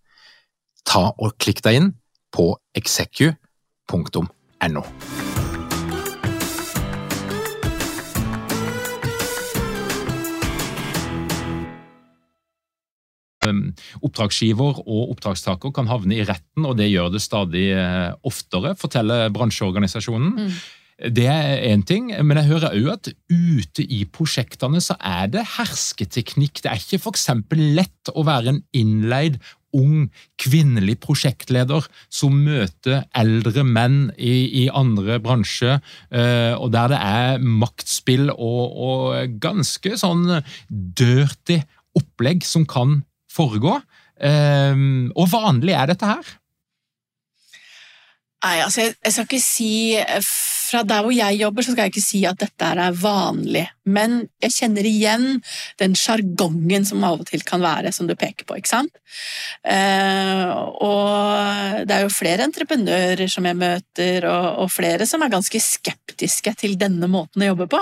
[0.87, 1.89] ta og klikk deg inn
[2.31, 4.85] på execu.no.
[13.41, 13.71] Um,
[14.05, 19.31] Oppdragsgiver og oppdragstaker kan havne i retten, og det gjør det stadig eh, oftere, forteller
[19.33, 20.35] bransjeorganisasjonen.
[20.37, 20.59] Mm.
[21.17, 25.47] Det er én ting, men jeg hører òg at ute i prosjektene så er det
[25.55, 26.61] hersketeknikk.
[26.61, 27.25] Det er ikke f.eks.
[27.57, 29.39] lett å være en innleid
[29.77, 30.09] ung
[30.41, 35.79] kvinnelig prosjektleder som møter eldre menn i, i andre bransjer,
[36.11, 41.61] eh, og der det er maktspill og, og ganske sånn dirty
[41.97, 43.79] opplegg som kan foregå.
[44.21, 46.37] Eh, og vanlig er dette her?
[48.41, 49.73] Nei, altså jeg, jeg skal ikke si
[50.71, 53.65] Fra der hvor jeg jobber, så skal jeg ikke si at dette er vanlig.
[53.83, 55.25] Men jeg kjenner igjen
[55.81, 58.55] den sjargongen som av og til kan være, som du peker på.
[58.59, 59.01] ikke sant?
[59.67, 65.59] Eh, og det er jo flere entreprenører som jeg møter, og, flere som er ganske
[65.59, 67.81] skeptiske til denne måten å jobbe på.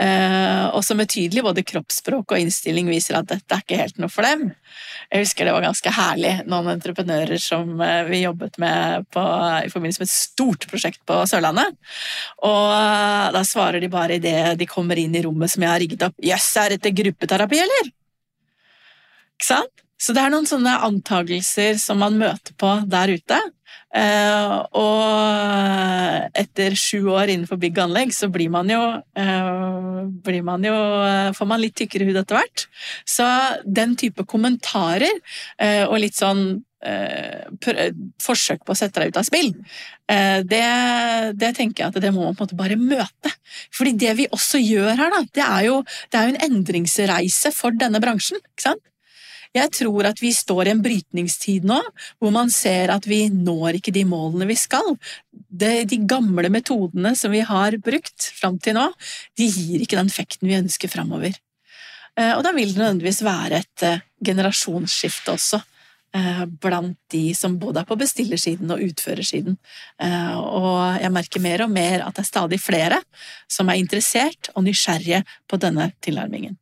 [0.00, 4.00] Eh, og som med tydelig både kroppsspråk og innstilling viser at dette er ikke helt
[4.02, 4.48] noe for dem.
[5.12, 9.24] Jeg husker det var ganske herlig, noen entreprenører som eh, vi jobbet med på,
[9.66, 11.76] i forbindelse med et stort prosjekt på Sørlandet.
[12.46, 15.82] Og eh, da svarer de bare idet de kommer inn i rommet som jeg har
[15.82, 17.90] rigget opp Jøss, yes, er dette gruppeterapi, eller?
[19.34, 19.83] Ikke sant?
[20.04, 23.40] Så det er noen sånne antagelser som man møter på der ute.
[23.94, 30.42] Uh, og etter sju år innenfor bygg og anlegg, så blir man jo, uh, blir
[30.42, 32.66] man jo uh, Får man litt tykkere hud etter hvert.
[33.06, 33.24] Så
[33.64, 35.14] den type kommentarer
[35.88, 36.64] og litt sånn
[38.20, 39.48] forsøk på å sette deg ut av spill,
[40.50, 40.64] det,
[41.40, 43.32] det, tenker jeg at det må man på en måte bare møte.
[43.72, 45.78] Fordi det vi også gjør her, da, det er jo,
[46.12, 48.42] det er jo en endringsreise for denne bransjen.
[48.52, 48.84] ikke sant?
[49.54, 51.78] Jeg tror at vi står i en brytningstid nå,
[52.18, 54.96] hvor man ser at vi når ikke de målene vi skal.
[55.30, 58.88] De, de gamle metodene som vi har brukt fram til nå,
[59.38, 61.38] de gir ikke den effekten vi ønsker framover.
[62.18, 65.60] Eh, og da vil det nødvendigvis være et eh, generasjonsskifte også
[66.18, 69.58] eh, blant de som både er på bestillersiden og utførersiden.
[70.42, 73.00] Og jeg merker mer og mer at det er stadig flere
[73.50, 76.58] som er interessert og nysgjerrige på denne tilnærmingen.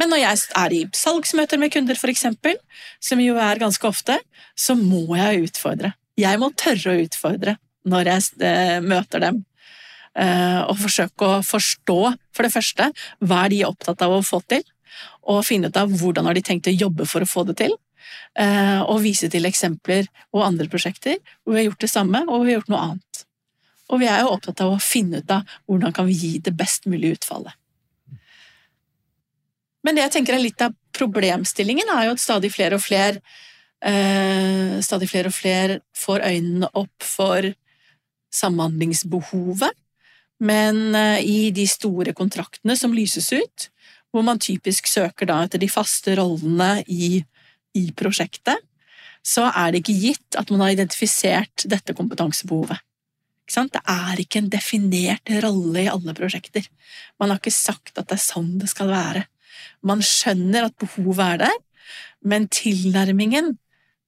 [0.00, 2.56] Men når jeg er i salgsmøter med kunder, for eksempel,
[3.02, 4.18] som jo er ganske ofte,
[4.58, 5.94] så må jeg utfordre.
[6.20, 7.56] Jeg må tørre å utfordre
[7.88, 9.44] når jeg eh, møter dem.
[10.18, 12.00] Eh, og forsøke å forstå,
[12.34, 12.90] for det første,
[13.22, 14.64] hva er de opptatt av å få til,
[15.30, 17.76] og finne ut av hvordan har de tenkt å jobbe for å få det til.
[18.38, 22.44] Eh, og vise til eksempler og andre prosjekter hvor vi har gjort det samme, og
[22.44, 23.24] vi har gjort noe annet.
[23.90, 26.54] Og vi er jo opptatt av å finne ut av hvordan kan vi gi det
[26.58, 27.54] best mulige utfallet.
[29.86, 33.20] Men det jeg tenker er litt av problemstillingen, er jo at stadig flere og flere
[33.80, 37.46] eh, Stadig flere og flere får øynene opp for
[38.34, 39.76] samhandlingsbehovet.
[40.40, 43.68] Men eh, i de store kontraktene som lyses ut,
[44.10, 47.20] hvor man typisk søker da etter de faste rollene i
[47.78, 48.58] i prosjektet,
[49.22, 52.80] så er det ikke gitt at man har identifisert dette kompetansebehovet.
[53.50, 56.66] Det er ikke en definert rolle i alle prosjekter.
[57.18, 59.24] Man har ikke sagt at det er sånn det skal være.
[59.86, 61.60] Man skjønner at behovet er der,
[62.22, 63.54] men tilnærmingen,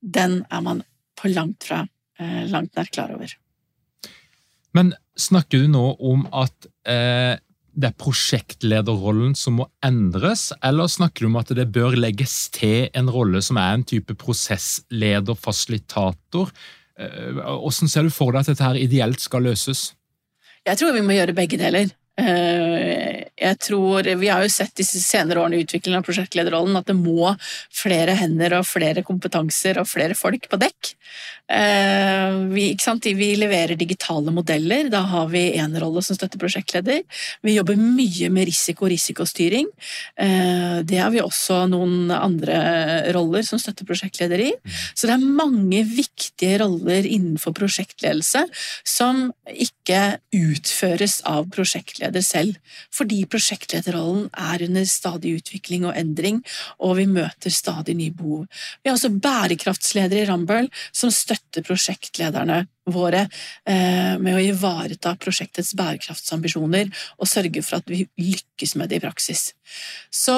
[0.03, 0.83] den er man
[1.19, 1.85] på langt fra
[2.21, 3.33] eh, langt nær klar over.
[4.77, 7.39] Men snakker du nå om at eh,
[7.73, 12.91] det er prosjektlederrollen som må endres, eller snakker du om at det bør legges til
[12.99, 16.53] en rolle som er en type prosessleder, fasilitator?
[17.01, 19.93] Eh, hvordan ser du for deg at dette her ideelt skal løses?
[20.67, 21.91] Jeg tror vi må gjøre begge deler.
[22.20, 26.90] Eh, jeg tror, Vi har jo sett disse senere årene i utviklingen av prosjektlederrollen at
[26.90, 27.33] det må
[27.72, 30.92] flere hender og flere kompetanser og flere folk på dekk.
[31.48, 32.77] Eh, vi,
[33.16, 37.01] vi leverer digitale modeller, da har vi én rolle som støtter prosjektleder.
[37.42, 39.66] Vi jobber mye med risiko og risikostyring.
[40.16, 44.53] Eh, det har vi også noen andre roller som støtter prosjektleder i.
[44.53, 44.79] Mm.
[44.94, 48.44] Så det er mange viktige roller innenfor prosjektledelse
[48.85, 52.59] som ikke utføres av prosjektleder selv.
[52.93, 56.43] Fordi prosjektlederrollen er under stadig utvikling og endring,
[56.79, 58.47] og vi møter stadig nye behov.
[58.83, 63.27] Vi har også bærekraftsledere i Rambøll som støtter prosjektlederne våre
[63.69, 69.05] eh, med å ivareta prosjektets bærekraftsambisjoner og sørge for at vi lykkes med det i
[69.05, 69.53] praksis.
[70.11, 70.35] Så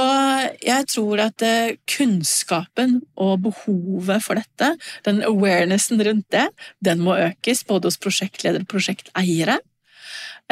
[0.61, 4.74] jeg tror at eh, kunnskapen og behovet for dette,
[5.09, 6.48] den awarenessen rundt det,
[6.85, 9.61] den må økes både hos prosjektledere og prosjekteiere.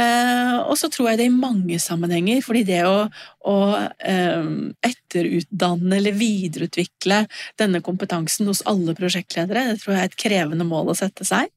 [0.00, 3.08] Eh, og så tror jeg det i mange sammenhenger, fordi det å,
[3.48, 4.46] å eh,
[4.88, 7.24] etterutdanne eller videreutvikle
[7.60, 11.52] denne kompetansen hos alle prosjektledere, det tror jeg er et krevende mål å sette seg.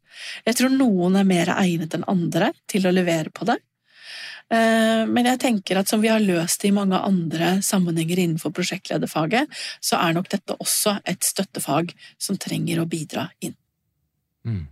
[0.48, 3.58] Jeg tror noen er mer egnet enn andre til å levere på det.
[4.54, 8.54] Eh, men jeg tenker at som vi har løst det i mange andre sammenhenger innenfor
[8.56, 13.56] prosjektlederfaget, så er nok dette også et støttefag som trenger å bidra inn.
[14.46, 14.66] Mm.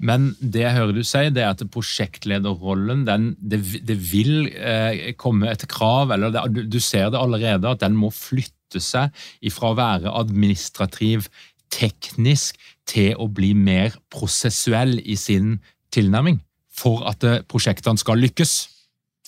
[0.00, 5.12] Men det jeg hører du si, det er at prosjektlederrollen den, det, det, vil eh,
[5.20, 9.12] komme et krav, eller det, du ser det allerede, at den må flytte seg
[9.44, 11.28] ifra å være administrativ,
[11.70, 12.56] teknisk,
[12.90, 15.60] til å bli mer prosessuell i sin
[15.94, 16.40] tilnærming
[16.74, 18.54] for at eh, prosjektene skal lykkes.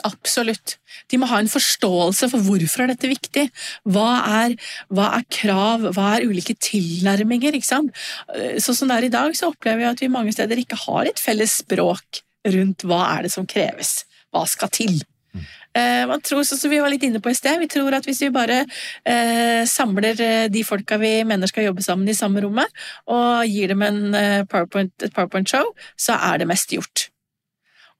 [0.07, 0.79] Absolutt.
[1.13, 3.45] De må ha en forståelse for hvorfor er dette viktig.
[3.93, 4.09] Hva
[4.43, 4.57] er,
[4.91, 7.59] hva er krav, hva er ulike tilnærminger?
[7.59, 8.05] ikke sant?
[8.65, 11.11] Sånn som det er i dag, så opplever vi at vi mange steder ikke har
[11.11, 12.25] et felles språk
[12.57, 14.03] rundt hva er det som kreves.
[14.33, 14.97] Hva skal til?
[15.37, 15.45] Mm.
[15.79, 18.09] Eh, man tror, sånn som vi var litt inne på i sted, vi tror at
[18.09, 22.43] hvis vi bare eh, samler eh, de folka vi mener skal jobbe sammen i samme
[22.45, 27.12] rommet, og gir dem en, eh, PowerPoint, et PowerPoint-show, så er det mest gjort.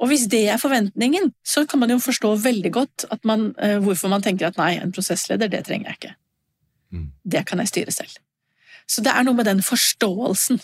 [0.01, 4.11] Og hvis det er forventningen, så kan man jo forstå veldig godt man, uh, hvorfor
[4.13, 6.15] man tenker at nei, en prosessleder, det trenger jeg ikke.
[6.93, 7.09] Mm.
[7.35, 8.17] Det kan jeg styre selv.
[8.89, 10.61] Så det er noe med den forståelsen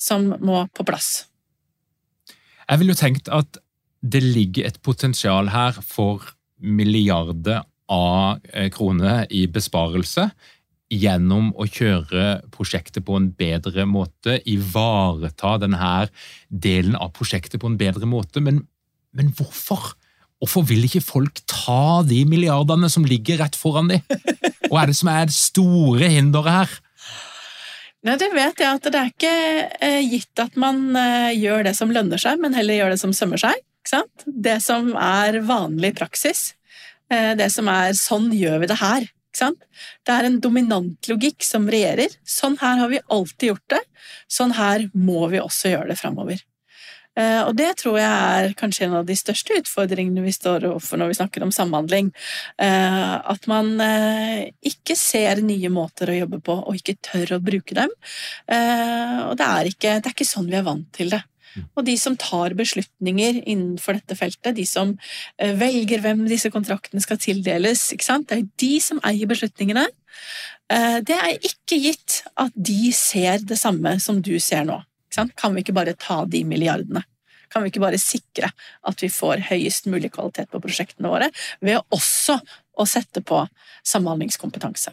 [0.00, 1.26] som må på plass.
[2.68, 3.60] Jeg ville jo tenkt at
[4.04, 6.24] det ligger et potensial her for
[6.60, 10.28] milliarder av eh, kroner i besparelse
[10.94, 15.94] gjennom å kjøre prosjektet på en bedre måte, ivareta denne
[16.48, 18.42] delen av prosjektet på en bedre måte.
[18.44, 18.62] Men
[19.14, 19.94] men hvorfor?
[20.42, 24.02] Hvorfor vil ikke folk ta de milliardene som ligger rett foran dem?
[24.68, 26.74] Hva er det som er det store hinderet her?
[28.04, 29.36] Nei, det vet jeg at det er ikke
[29.86, 33.14] eh, gitt at man eh, gjør det som lønner seg, men heller gjør det som
[33.16, 33.62] sømmer seg.
[34.26, 36.50] Det som er vanlig praksis.
[37.08, 39.08] Eh, det som er 'sånn gjør vi det her'.
[39.38, 42.14] Det er en dominant logikk som regjerer.
[42.24, 43.84] Sånn her har vi alltid gjort det.
[44.30, 46.42] Sånn her må vi også gjøre det framover.
[47.14, 50.98] Eh, og det tror jeg er kanskje en av de største utfordringene vi står overfor
[50.98, 52.10] når vi snakker om samhandling.
[52.58, 57.42] Eh, at man eh, ikke ser nye måter å jobbe på, og ikke tør å
[57.44, 57.92] bruke dem.
[59.24, 61.22] Og det er ikke, det er ikke sånn vi er vant til det.
[61.76, 64.94] Og de som tar beslutninger innenfor dette feltet, de som
[65.38, 69.86] velger hvem disse kontraktene skal tildeles, det er de som eier beslutningene.
[71.04, 74.80] Det er ikke gitt at de ser det samme som du ser nå.
[75.14, 77.04] Kan vi ikke bare ta de milliardene?
[77.52, 78.50] Kan vi ikke bare sikre
[78.82, 81.30] at vi får høyest mulig kvalitet på prosjektene våre,
[81.62, 82.40] ved også
[82.74, 83.44] å sette på
[83.86, 84.90] samhandlingskompetanse?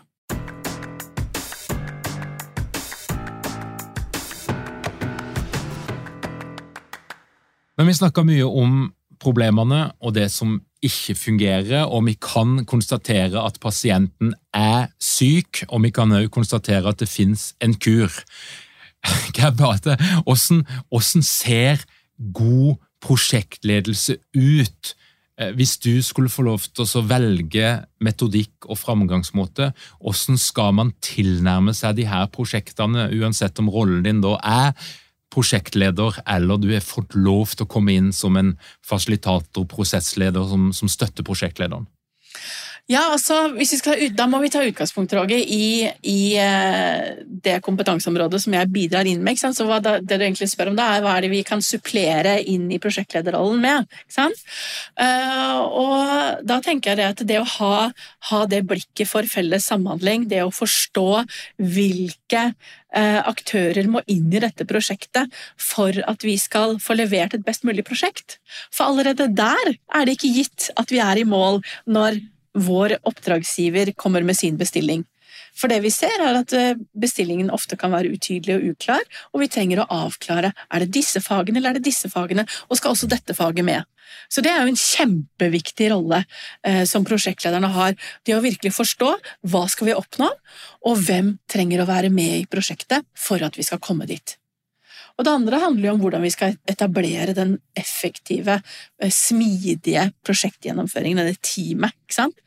[7.77, 8.89] Men vi snakka mye om
[9.21, 15.83] problemene og det som ikke fungerer, og vi kan konstatere at pasienten er syk, og
[15.85, 18.09] vi kan også konstatere at det fins en kur.
[19.37, 21.85] Hvordan, hvordan ser
[22.33, 24.95] god prosjektledelse ut
[25.41, 30.93] Eh, hvis du skulle få lov til å velge metodikk og framgangsmåte, hvordan skal man
[31.03, 34.89] tilnærme seg de her prosjektene, uansett om rollen din da er
[35.31, 38.53] prosjektleder, eller du har fått lov til å komme inn som en
[38.85, 41.87] fasilitator, prosessleder, som, som støtter prosjektlederen?
[42.91, 48.55] Ja, altså, skal, Da må vi ta utgangspunkt Roger, i, i uh, det kompetanseområdet som
[48.57, 49.39] jeg bidrar inn med.
[49.39, 52.39] Så hva Det du egentlig spør om da, er hva er det vi kan supplere
[52.41, 53.95] inn i prosjektlederrollen med.
[54.19, 57.75] Uh, og Da tenker jeg at det å ha,
[58.31, 61.07] ha, det blikket for felles samhandling, det å forstå
[61.61, 67.47] hvilke uh, aktører må inn i dette prosjektet for at vi skal få levert et
[67.47, 68.41] best mulig prosjekt.
[68.73, 72.19] For allerede der er det ikke gitt at vi er i mål når
[72.57, 75.05] vår oppdragsgiver kommer med sin bestilling.
[75.57, 79.43] For det vi ser, er at eh, bestillingen ofte kan være utydelig og uklar, og
[79.43, 82.95] vi trenger å avklare er det disse fagene eller er det disse fagene, og skal
[82.95, 83.87] også dette faget med.
[84.31, 86.23] Så det er jo en kjempeviktig rolle
[86.67, 87.95] eh, som prosjektlederne har.
[88.27, 89.13] Det å virkelig forstå
[89.51, 90.29] hva skal vi oppnå,
[90.87, 94.37] og hvem trenger å være med i prosjektet for at vi skal komme dit.
[95.17, 98.59] Og det andre handler jo om hvordan vi skal etablere den effektive,
[99.01, 101.95] eh, smidige prosjektgjennomføringen, det teamet.
[102.01, 102.37] ikke sant?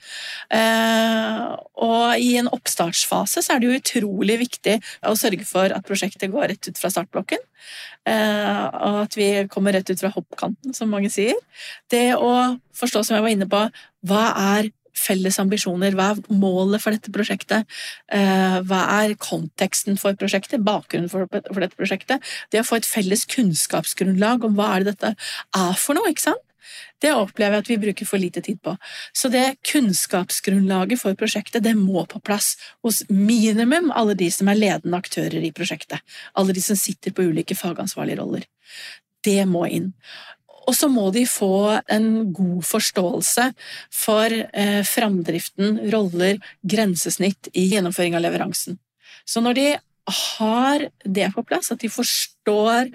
[0.51, 4.75] Eh, og i en oppstartsfase så er det jo utrolig viktig
[5.09, 7.39] å sørge for at prosjektet går rett ut fra startblokken.
[8.07, 11.37] Eh, og at vi kommer rett ut fra hoppkanten, som mange sier.
[11.89, 13.65] Det å forstå, som jeg var inne på,
[14.05, 14.25] hva
[14.59, 15.97] er felles ambisjoner?
[15.99, 17.69] Hva er målet for dette prosjektet?
[18.13, 20.65] Eh, hva er konteksten for prosjektet?
[20.65, 22.25] Bakgrunnen for, dette prosjektet?
[22.55, 26.29] Det å få et felles kunnskapsgrunnlag om hva er det dette er for noe, ikke
[26.31, 26.45] sant?
[27.03, 28.75] Det opplever jeg at vi bruker for lite tid på.
[29.13, 34.61] Så det kunnskapsgrunnlaget for prosjektet det må på plass hos minimum alle de som er
[34.61, 36.01] ledende aktører i prosjektet.
[36.39, 38.49] Alle de som sitter på ulike fagansvarlige roller.
[39.25, 39.93] Det må inn.
[40.65, 43.51] Og så må de få en god forståelse
[43.93, 48.79] for eh, framdriften, roller, grensesnitt i gjennomføring av leveransen.
[49.29, 49.69] Så når de
[50.05, 52.91] har det på plass, at de forstår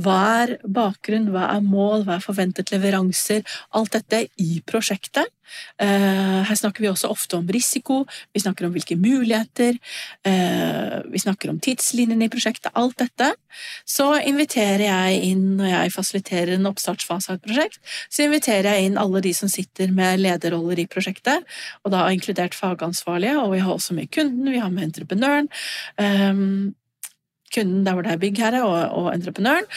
[0.00, 3.42] hva er bakgrunn, hva er mål, hva er forventet leveranser,
[3.76, 5.28] alt dette i prosjektet.
[5.76, 9.76] Eh, her snakker vi også ofte om risiko, vi snakker om hvilke muligheter,
[10.24, 13.30] eh, vi snakker om tidslinjen i prosjektet, alt dette.
[13.88, 17.80] Så inviterer jeg inn, når jeg fasiliterer en oppstartsfase av et prosjekt,
[18.12, 21.46] så inviterer jeg inn alle de som sitter med lederroller i prosjektet,
[21.84, 25.50] og da inkludert fagansvarlige, og vi har også med kunden, vi har med entreprenøren.
[26.00, 26.74] Um,
[27.54, 29.70] kunden der hvor det er byggherre, og, og entreprenøren.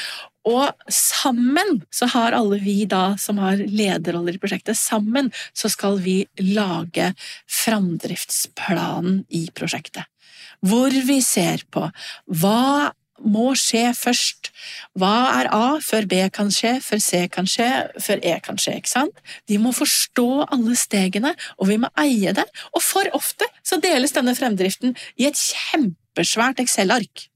[0.48, 6.00] Og sammen så har alle vi da som har lederroller i prosjektet, sammen så skal
[6.04, 7.12] vi lage
[7.52, 10.08] framdriftsplanen i prosjektet.
[10.66, 11.86] Hvor vi ser på
[12.26, 12.94] hva
[13.26, 14.52] må skje først.
[14.98, 17.70] Hva er A før B kan skje, før C kan skje,
[18.04, 18.76] før E kan skje?
[18.78, 19.22] ikke sant?
[19.50, 22.46] De må forstå alle stegene, og vi må eie det.
[22.76, 27.28] Og for ofte så deles denne fremdriften i et kjempesvært Excel-ark.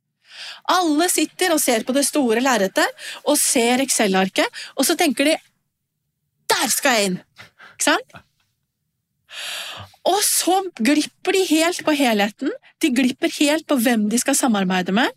[0.71, 4.47] Alle sitter og ser på det store lerretet og ser Excel-arket,
[4.77, 5.37] og så tenker de
[6.49, 7.21] 'Der skal jeg inn!'
[7.73, 8.09] Ikke sant?
[10.09, 12.49] Og så glipper de helt på helheten.
[12.81, 15.11] De glipper helt på hvem de skal samarbeide med.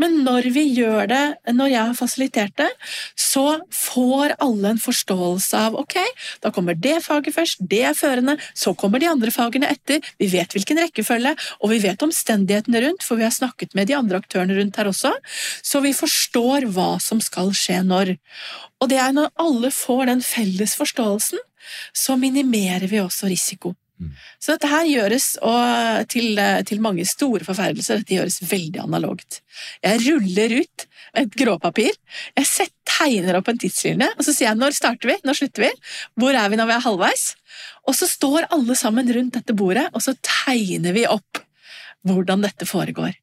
[0.00, 1.22] Men når vi gjør det,
[1.54, 2.68] når jeg har fasilitert det,
[3.16, 5.96] så får alle en forståelse av ok,
[6.44, 10.28] da kommer det faget først, det er førende, så kommer de andre fagene etter, vi
[10.34, 11.32] vet hvilken rekkefølge,
[11.62, 14.90] og vi vet omstendighetene rundt, for vi har snakket med de andre aktørene rundt her
[14.90, 15.14] også,
[15.64, 18.16] så vi forstår hva som skal skje når.
[18.82, 21.40] Og det er når alle får den felles forståelsen,
[21.96, 23.72] så minimerer vi også risiko.
[24.00, 24.10] Mm.
[24.42, 25.26] Så dette her gjøres
[26.10, 28.02] til, til, mange store forferdelser.
[28.02, 29.40] Dette gjøres veldig analogt.
[29.84, 31.94] Jeg ruller ut et gråpapir,
[32.34, 35.64] jeg set, tegner opp en tidslinje, og så sier jeg når starter vi, når slutter
[35.66, 35.70] vi,
[36.20, 37.24] hvor er vi når vi er halvveis?
[37.86, 41.42] Og så står alle sammen rundt dette bordet, og så tegner vi opp
[42.06, 43.14] hvordan dette foregår.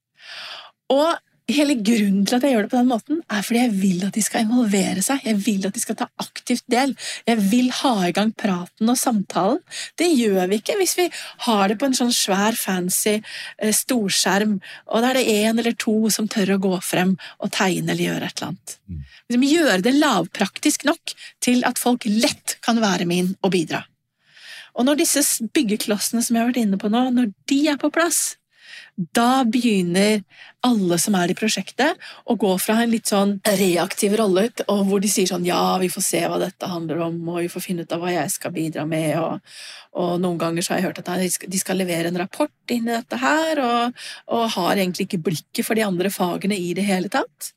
[0.91, 1.11] Og
[1.49, 4.15] Hele grunnen til at jeg gjør det på den måten, er fordi jeg vil at
[4.15, 5.23] de skal involvere seg.
[5.25, 6.93] Jeg vil at de skal ta aktivt del.
[7.27, 9.59] Jeg vil ha i gang praten og samtalen.
[9.99, 11.07] Det gjør vi ikke hvis vi
[11.47, 14.59] har det på en sånn svær, fancy eh, storskjerm,
[14.91, 18.05] og da er det én eller to som tør å gå frem og tegne eller
[18.05, 18.77] gjøre et eller annet.
[18.87, 19.05] Mm.
[19.41, 23.85] Vi gjør det lavpraktisk nok til at folk lett kan være med inn og bidra.
[24.77, 27.91] Og når disse byggeklossene som jeg har vært inne på nå, når de er på
[27.93, 28.37] plass,
[28.95, 30.21] da begynner
[30.65, 31.97] alle som er i prosjektet,
[32.29, 35.89] å gå fra en litt sånn reaktiv rolle, og hvor de sier sånn ja, vi
[35.89, 38.53] får se hva dette handler om, og vi får finne ut av hva jeg skal
[38.55, 39.55] bidra med, og,
[39.97, 42.93] og noen ganger så har jeg hørt at de skal levere en rapport inn i
[42.93, 47.11] dette her, og, og har egentlig ikke blikket for de andre fagene i det hele
[47.11, 47.53] tatt.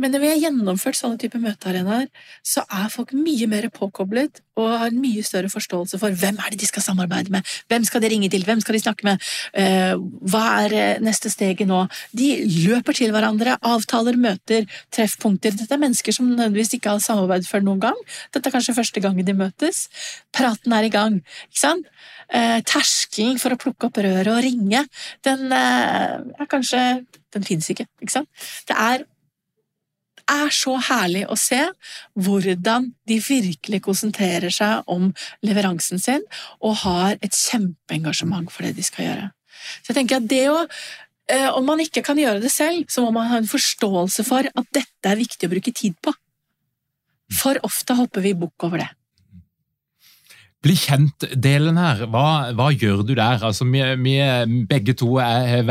[0.00, 2.08] Men når vi har gjennomført sånne typer møtearenaer,
[2.44, 6.52] så er folk mye mer påkoblet og har en mye større forståelse for hvem er
[6.52, 9.24] det de skal samarbeide med, hvem skal de ringe til, hvem skal de snakke med,
[9.56, 9.96] uh,
[10.32, 11.82] hva er eh, neste steget nå?
[12.16, 12.28] De
[12.66, 15.56] løper til hverandre, avtaler møter, treffpunkter.
[15.56, 17.98] Dette er mennesker som nødvendigvis ikke har samarbeidet før noen gang.
[18.34, 19.86] Dette er kanskje første gangen de møtes.
[20.36, 21.20] Praten er i gang.
[21.48, 21.92] ikke sant?
[22.32, 24.82] Uh, terskelen for å plukke opp røret og ringe,
[25.24, 27.04] den er kanskje
[27.36, 28.28] Den fins ikke, ikke sant?
[28.64, 29.02] Det er
[30.30, 31.60] er så herlig å se
[32.18, 35.08] hvordan de virkelig konsentrerer seg om
[35.46, 36.24] leveransen sin
[36.60, 39.26] og har et kjempeengasjement for det de skal gjøre.
[39.82, 43.02] Så jeg tenker at det å eh, Om man ikke kan gjøre det selv, så
[43.02, 46.14] må man ha en forståelse for at dette er viktig å bruke tid på.
[47.34, 48.90] For ofte hopper vi bukk over det.
[50.64, 53.42] Bli kjent-delen her, hva, hva, gjør du der?
[53.44, 54.14] Altså, vi, vi
[54.66, 55.62] begge to er,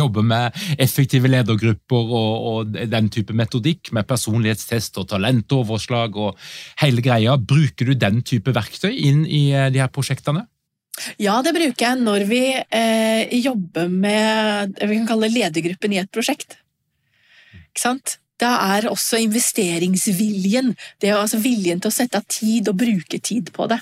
[0.00, 6.38] jobber med effektive ledergrupper og, og, den type metodikk, med personlighetstest og talentoverslag og
[6.80, 7.36] hele greia.
[7.36, 10.46] Bruker du den type verktøy inn i eh, de her prosjektene?
[11.18, 16.12] Ja, det bruker jeg når vi eh, jobber med vi kan kalle ledergruppen i et
[16.14, 16.60] prosjekt.
[17.74, 18.20] Ikke sant?
[18.42, 23.20] Da er også investeringsviljen, det er altså viljen til å sette av tid og bruke
[23.22, 23.78] tid på det.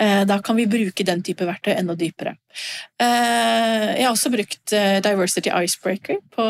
[0.00, 2.36] Eh, da kan vi bruke den type verktøy enda dypere.
[3.00, 6.48] Eh, jeg har også brukt eh, Diversity Icebreaker på,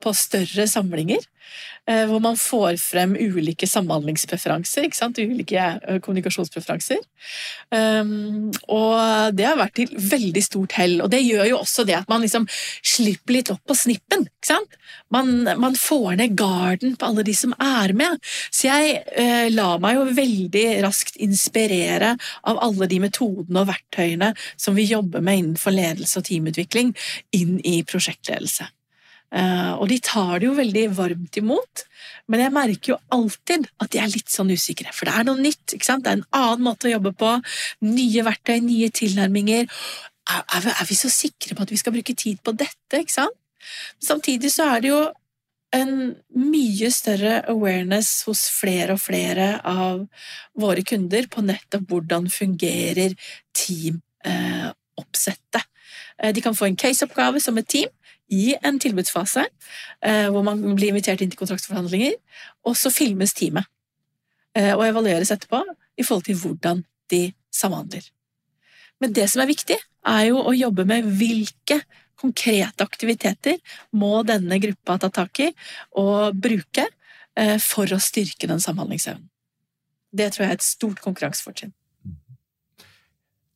[0.00, 1.28] på større samlinger.
[1.88, 4.84] Eh, hvor man får frem ulike samhandlingspreferanser,
[5.24, 7.00] ulike eh, kommunikasjonspreferanser.
[7.72, 11.96] Um, og det har vært til veldig stort hell, og det gjør jo også det
[11.96, 12.44] at man liksom
[12.84, 14.26] slipper litt opp på snippen.
[15.14, 18.20] Man, man får ned garden på alle de som er med.
[18.52, 24.34] Så jeg uh, lar meg jo veldig raskt inspirere av alle de metodene og verktøyene
[24.60, 26.92] som vi jobber med innenfor ledelse og teamutvikling,
[27.32, 28.68] inn i prosjektledelse.
[29.28, 31.82] Uh, og de tar det jo veldig varmt imot,
[32.32, 34.92] men jeg merker jo alltid at de er litt sånn usikre.
[34.96, 35.74] For det er noe nytt.
[35.76, 36.04] ikke sant?
[36.04, 37.34] Det er en annen måte å jobbe på.
[37.84, 39.68] Nye verktøy, nye tilnærminger.
[40.28, 43.00] Er, vi, så sikre på at vi skal bruke tid på dette?
[43.00, 43.36] ikke sant?
[44.00, 45.00] Samtidig så er det jo
[45.76, 50.06] en mye større awareness hos flere og flere av
[50.58, 53.14] våre kunder på nettopp hvordan fungerer
[53.56, 55.64] teamoppsettet.
[56.22, 57.88] Eh, de kan få en case-oppgave som et team,
[58.28, 59.46] i en tilbudsfase,
[60.04, 62.16] eh, hvor man blir invitert inn til kontraktsforhandlinger,
[62.64, 63.68] og så filmes teamet.
[64.56, 65.62] Eh, og evalueres etterpå
[65.98, 67.22] i forhold til hvordan de
[67.54, 68.04] samhandler.
[69.00, 71.82] Men det som er viktig, er jo å jobbe med hvilke
[72.18, 73.58] konkrete aktiviteter
[73.94, 75.48] må denne gruppa ta tak i
[76.00, 76.88] og bruke
[77.38, 79.28] eh, for å styrke den samhandlingsevnen.
[80.10, 81.74] Det tror jeg er et stort konkurransefortrinn.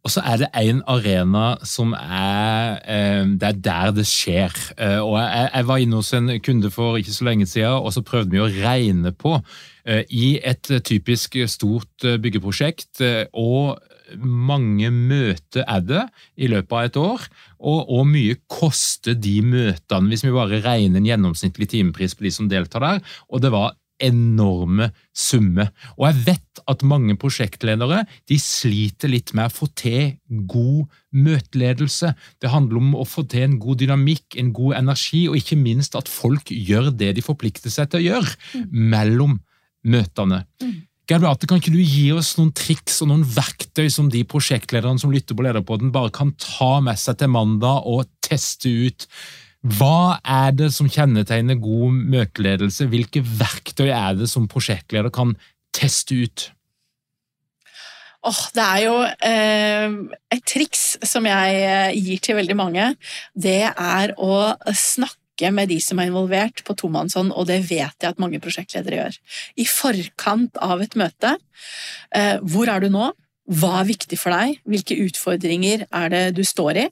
[0.02, 4.56] Og så er det en arena som er eh, Det er der det skjer.
[4.76, 8.02] Eh, og jeg, var inne hos en kunde for ikke så lenge siden, og så
[8.02, 9.36] prøvde vi å regne på
[9.86, 13.78] eh, I et typisk stort byggeprosjekt, og
[14.18, 16.02] mange møter er det
[16.36, 17.28] i løpet av et år,
[17.62, 22.34] og hvor mye koster de møtene, hvis vi bare regner en gjennomsnittlig timepris på de
[22.34, 23.72] som deltar der, og det var
[24.02, 25.70] enorme summer.
[25.98, 30.14] Og jeg vet at mange prosjektledere de sliter litt med å få til
[30.48, 32.12] god møteledelse.
[32.42, 35.96] Det handler om å få til en god dynamikk, en god energi, og ikke minst
[35.98, 38.72] at folk gjør det de forplikter seg til å gjøre mm.
[38.94, 39.38] mellom
[39.82, 40.44] møtene.
[40.62, 40.80] Mm.
[41.12, 45.12] Beate, kan ikke du gi oss noen triks og noen verktøy som de prosjektlederne som
[45.12, 49.06] lytter på Lederpodden, bare kan ta med seg til mandag og teste ut?
[49.62, 52.88] Hva er det som kjennetegner god møteledelse?
[52.90, 55.36] Hvilke verktøy er det som prosjektleder kan
[55.76, 56.48] teste ut?
[58.26, 59.94] Oh, det er jo eh,
[60.34, 62.92] et triks som jeg eh, gir til veldig mange.
[63.34, 68.12] Det er å snakke med de som er involvert på tomannshånd, og det vet jeg
[68.12, 69.18] at mange prosjektledere gjør.
[69.58, 71.34] I forkant av et møte.
[72.14, 73.10] Eh, hvor er du nå?
[73.58, 74.58] Hva er viktig for deg?
[74.70, 76.88] Hvilke utfordringer er det du står i?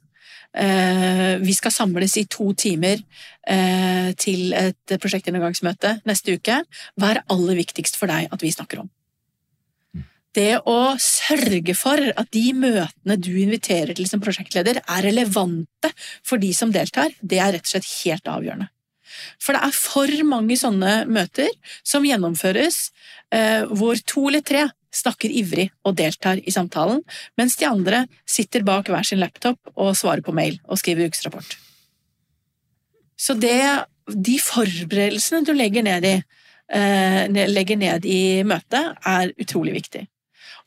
[0.51, 2.99] Eh, vi skal samles i to timer
[3.47, 6.63] eh, til et prosjektgjennomgangsmøte neste uke.
[6.99, 8.91] Hva er aller viktigst for deg at vi snakker om?
[10.35, 15.91] Det å sørge for at de møtene du inviterer til som prosjektleder, er relevante
[16.27, 18.71] for de som deltar, det er rett og slett helt avgjørende.
[19.43, 21.51] For det er for mange sånne møter
[21.87, 22.91] som gjennomføres
[23.35, 27.03] eh, hvor to eller tre snakker ivrig og deltar i samtalen,
[27.39, 31.57] mens de andre sitter bak hver sin laptop og svarer på mail og skriver ukesrapport.
[33.21, 33.61] Så det,
[34.11, 36.17] de forberedelsene du legger ned i,
[36.73, 40.07] eh, legger ned i møtet, er utrolig viktig.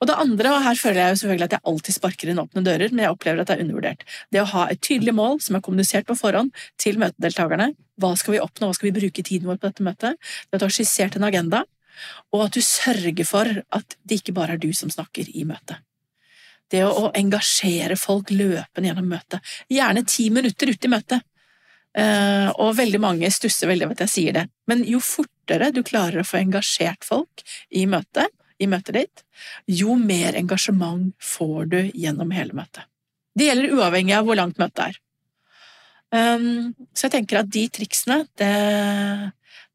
[0.03, 2.63] Og det andre, og her føler jeg jo selvfølgelig at jeg alltid sparker inn åpne
[2.65, 4.01] dører, men jeg opplever at det er undervurdert.
[4.35, 6.51] Det å ha et tydelig mål som er kommunisert på forhånd
[6.81, 7.69] til møtedeltakerne.
[8.03, 10.19] Hva skal vi oppnå, hva skal vi bruke tiden vår på dette møtet?
[10.49, 11.63] Det at du har skissert en agenda,
[12.35, 15.79] og at du sørger for at det ikke bare er du som snakker i møtet.
[16.73, 19.55] Det å, engasjere folk løpende gjennom møtet.
[19.71, 21.27] Gjerne ti minutter ute i møtet.
[21.93, 24.47] Uh, og veldig mange stusser veldig over at jeg sier det.
[24.67, 28.33] Men jo fortere du klarer å få engasjert folk i møtet,
[28.63, 29.23] i møtet ditt,
[29.69, 32.87] jo mer engasjement får du gjennom hele møtet.
[33.33, 34.99] Det gjelder uavhengig av hvor langt møtet er.
[36.13, 38.49] Um, så jeg tenker at de triksene, det,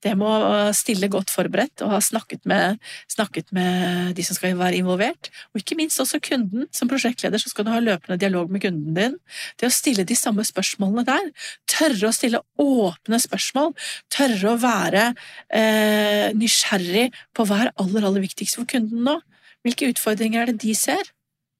[0.05, 0.31] det må
[0.77, 2.79] stille godt forberedt og ha snakket med,
[3.11, 5.31] snakket med, de som skal være involvert.
[5.51, 6.69] Og ikke minst også kunden.
[6.75, 9.17] Som prosjektleder så skal du ha løpende dialog med kunden din.
[9.59, 11.31] Det å stille de samme spørsmålene der.
[11.71, 13.75] Tørre å stille åpne spørsmål.
[14.15, 15.09] Tørre å være
[15.51, 19.19] eh, nysgjerrig på hva er aller, aller viktigst for kunden nå.
[19.67, 21.11] Hvilke utfordringer er det de ser?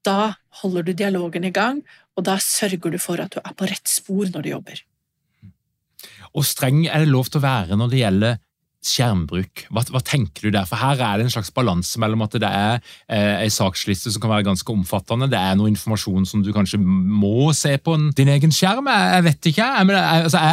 [0.07, 1.83] Da holder du dialogen i gang,
[2.15, 4.88] og da sørger du for at du er på rett spor når du jobber.
[6.39, 8.39] Og streng er det lov til å være når det gjelder
[8.85, 9.65] skjermbruk.
[9.75, 10.67] Hva, hva, tenker du der?
[10.69, 12.77] For Her er det en slags balanse mellom at det er
[13.11, 16.79] eh, en saksliste som kan være ganske omfattende, det er noe informasjon som du kanskje
[16.79, 18.87] må se på en, din egen skjerm.
[18.87, 19.67] Jeg, jeg vet ikke.
[19.67, 20.45] Jeg, jeg, altså,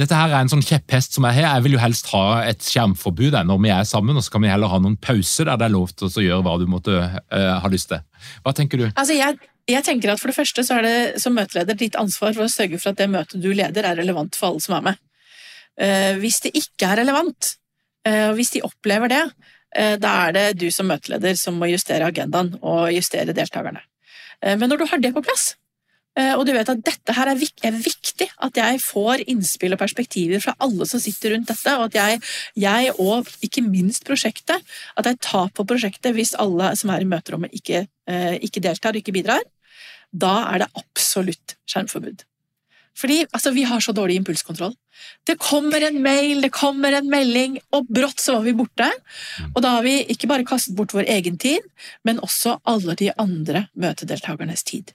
[0.00, 1.58] dette her er en sånn kjepphest som jeg har.
[1.58, 4.52] Jeg vil jo helst ha et skjermforbud når vi er sammen, og så kan vi
[4.52, 7.54] heller ha noen pauser der det er lov til å gjøre hva du måtte uh,
[7.60, 8.00] ha lyst til.
[8.46, 8.88] Hva tenker du?
[8.94, 9.36] Altså, jeg
[9.68, 12.48] jeg tenker at For det første så er det som møteleder ditt ansvar for å
[12.48, 15.02] sørge for at det møtet du leder, er relevant for alle som er med.
[15.78, 17.54] Eh, hvis det ikke er relevant,
[18.06, 19.22] eh, og hvis de opplever det,
[19.76, 23.82] eh, da er det du som møteleder som må justere agendaen og justere deltakerne.
[24.38, 25.56] Men når du har det på plass,
[26.14, 27.34] og du vet at dette her er
[27.74, 31.98] viktig, at jeg får innspill og perspektiver fra alle som sitter rundt dette, og at
[31.98, 32.20] jeg,
[32.54, 34.62] jeg og ikke minst prosjektet,
[34.94, 37.88] at jeg tar på prosjektet hvis alle som er i møterommet ikke,
[38.38, 39.42] ikke deltar og ikke bidrar,
[40.14, 42.22] da er det absolutt skjermforbud.
[42.98, 44.74] Fordi altså, vi har så dårlig impulskontroll.
[45.28, 48.88] Det kommer en mail, det kommer en melding, og brått så var vi borte.
[48.90, 49.52] Mm.
[49.54, 51.62] Og da har vi ikke bare kastet bort vår egen tid,
[52.04, 54.94] men også alle de andre møtedeltakernes tid.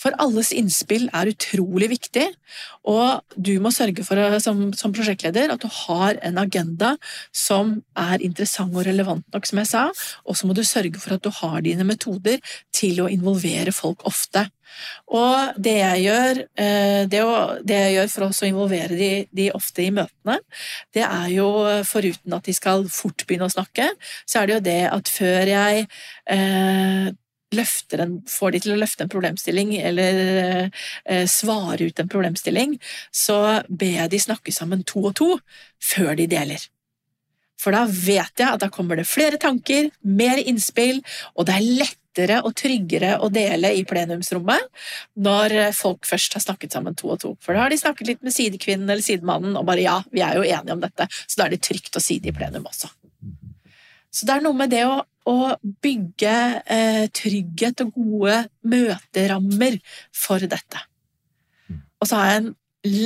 [0.00, 2.24] For alles innspill er utrolig viktig,
[2.88, 6.94] og du må sørge for, som, som, prosjektleder, at du har en agenda
[7.36, 9.82] som er interessant og relevant nok, som jeg sa,
[10.24, 12.40] og så må du sørge for at du har dine metoder
[12.72, 14.46] til å involvere folk ofte.
[15.16, 17.22] Og det jeg gjør, eh, det,
[17.74, 20.38] jeg gjør for å involvere de, de, ofte i møtene,
[20.94, 21.48] det er jo
[21.88, 23.90] foruten at de skal fort begynne å snakke,
[24.24, 25.86] så er det jo det at før jeg
[26.30, 27.10] eh,
[27.50, 30.20] en, får de til å løfte en problemstilling eller
[31.04, 32.76] eh, svare ut en problemstilling,
[33.10, 35.32] så ber jeg de snakke sammen to og to
[35.82, 36.62] før de deler.
[37.60, 41.02] For da vet jeg at da kommer det flere tanker, mer innspill,
[41.36, 41.66] og det er
[42.10, 44.60] lettere og tryggere å dele i plenumsrommet
[45.14, 47.36] når folk først har snakket sammen to og to.
[47.40, 50.36] For da har de snakket litt med sidekvinnen eller sidemannen og bare ja, vi er
[50.36, 52.90] jo enige om dette, så da er det trygt å si det i plenum også.
[54.10, 55.54] Så det er noe med det å å
[55.84, 59.76] bygge eh, trygghet og gode møterammer
[60.16, 60.80] for dette.
[62.00, 62.50] Og så har jeg en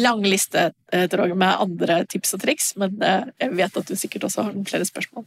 [0.04, 4.28] lang liste eh, med andre tips og triks, men eh, jeg vet at du sikkert
[4.28, 5.26] også har noen flere spørsmål.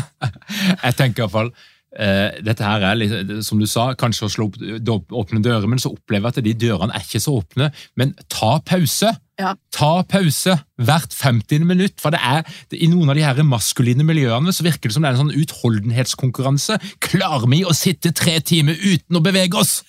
[0.84, 5.42] jeg tenker iallfall Uh, dette her er, som du sa, kanskje å slå opp åpne
[5.42, 7.70] dører, men så opplever jeg at de dørene er ikke så åpne.
[7.98, 9.10] Men ta pause!
[9.40, 9.54] Ja.
[9.72, 11.64] Ta pause hvert 50.
[11.64, 11.96] minutt.
[12.00, 12.44] for det er,
[12.76, 15.40] I noen av de her maskuline miljøene så virker det som det er en sånn
[15.42, 16.76] utholdenhetskonkurranse.
[17.00, 19.80] Klarer vi å sitte tre timer uten å bevege oss?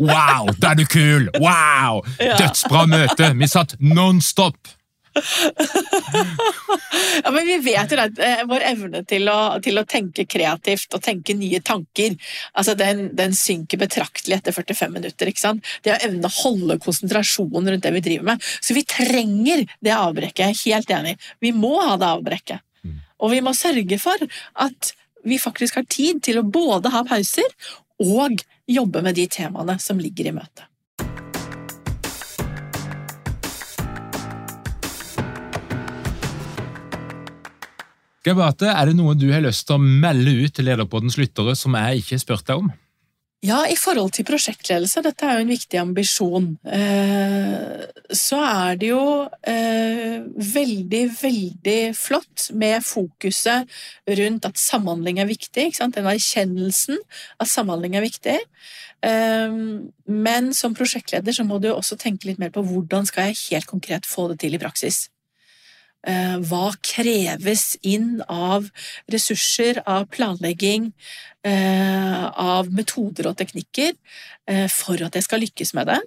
[0.00, 1.28] Wow, da er du kul!
[1.42, 2.02] Wow!
[2.22, 2.38] Ja.
[2.40, 3.30] Dødsbra møte!
[3.38, 4.58] Vi satt non stop!
[7.24, 10.94] ja, men vi vet jo at eh, vår evne til å, til å, tenke kreativt
[10.96, 12.16] og tenke nye tanker,
[12.56, 15.30] altså den, den, synker betraktelig etter 45 minutter.
[15.30, 15.64] ikke sant?
[15.84, 18.44] Det å evne å holde konsentrasjonen rundt det vi driver med.
[18.60, 20.64] Så vi trenger det avbrekket.
[20.66, 21.16] Helt enig.
[21.40, 22.64] Vi må ha det avbrekket.
[22.84, 23.00] Mm.
[23.22, 24.28] Og vi må sørge for
[24.66, 24.94] at
[25.26, 27.48] vi faktisk har tid til å både ha pauser
[28.02, 30.66] og jobbe med de temaene som ligger i møtet.
[38.34, 41.76] Beate, er det noe du har lyst til å melde ut til Lederpoddens lyttere som
[41.78, 42.72] jeg ikke har spurt deg om?
[43.44, 48.88] Ja, i forhold til prosjektledelse, dette er jo en viktig ambisjon, eh, så er det
[48.88, 49.02] jo
[49.46, 50.24] eh,
[50.54, 53.68] veldig, veldig flott med fokuset
[54.18, 55.68] rundt at samhandling er viktig.
[55.78, 56.98] Den erkjennelsen
[57.38, 58.38] at samhandling er viktig.
[59.04, 59.60] Eh,
[60.26, 63.70] men som prosjektleder så må du også tenke litt mer på hvordan skal jeg helt
[63.70, 65.04] konkret få det til i praksis.
[66.06, 68.68] Eh, hva kreves inn av
[69.10, 70.92] ressurser, av planlegging,
[71.42, 73.90] eh, av metoder og teknikker
[74.46, 76.02] eh, for at jeg skal lykkes med det?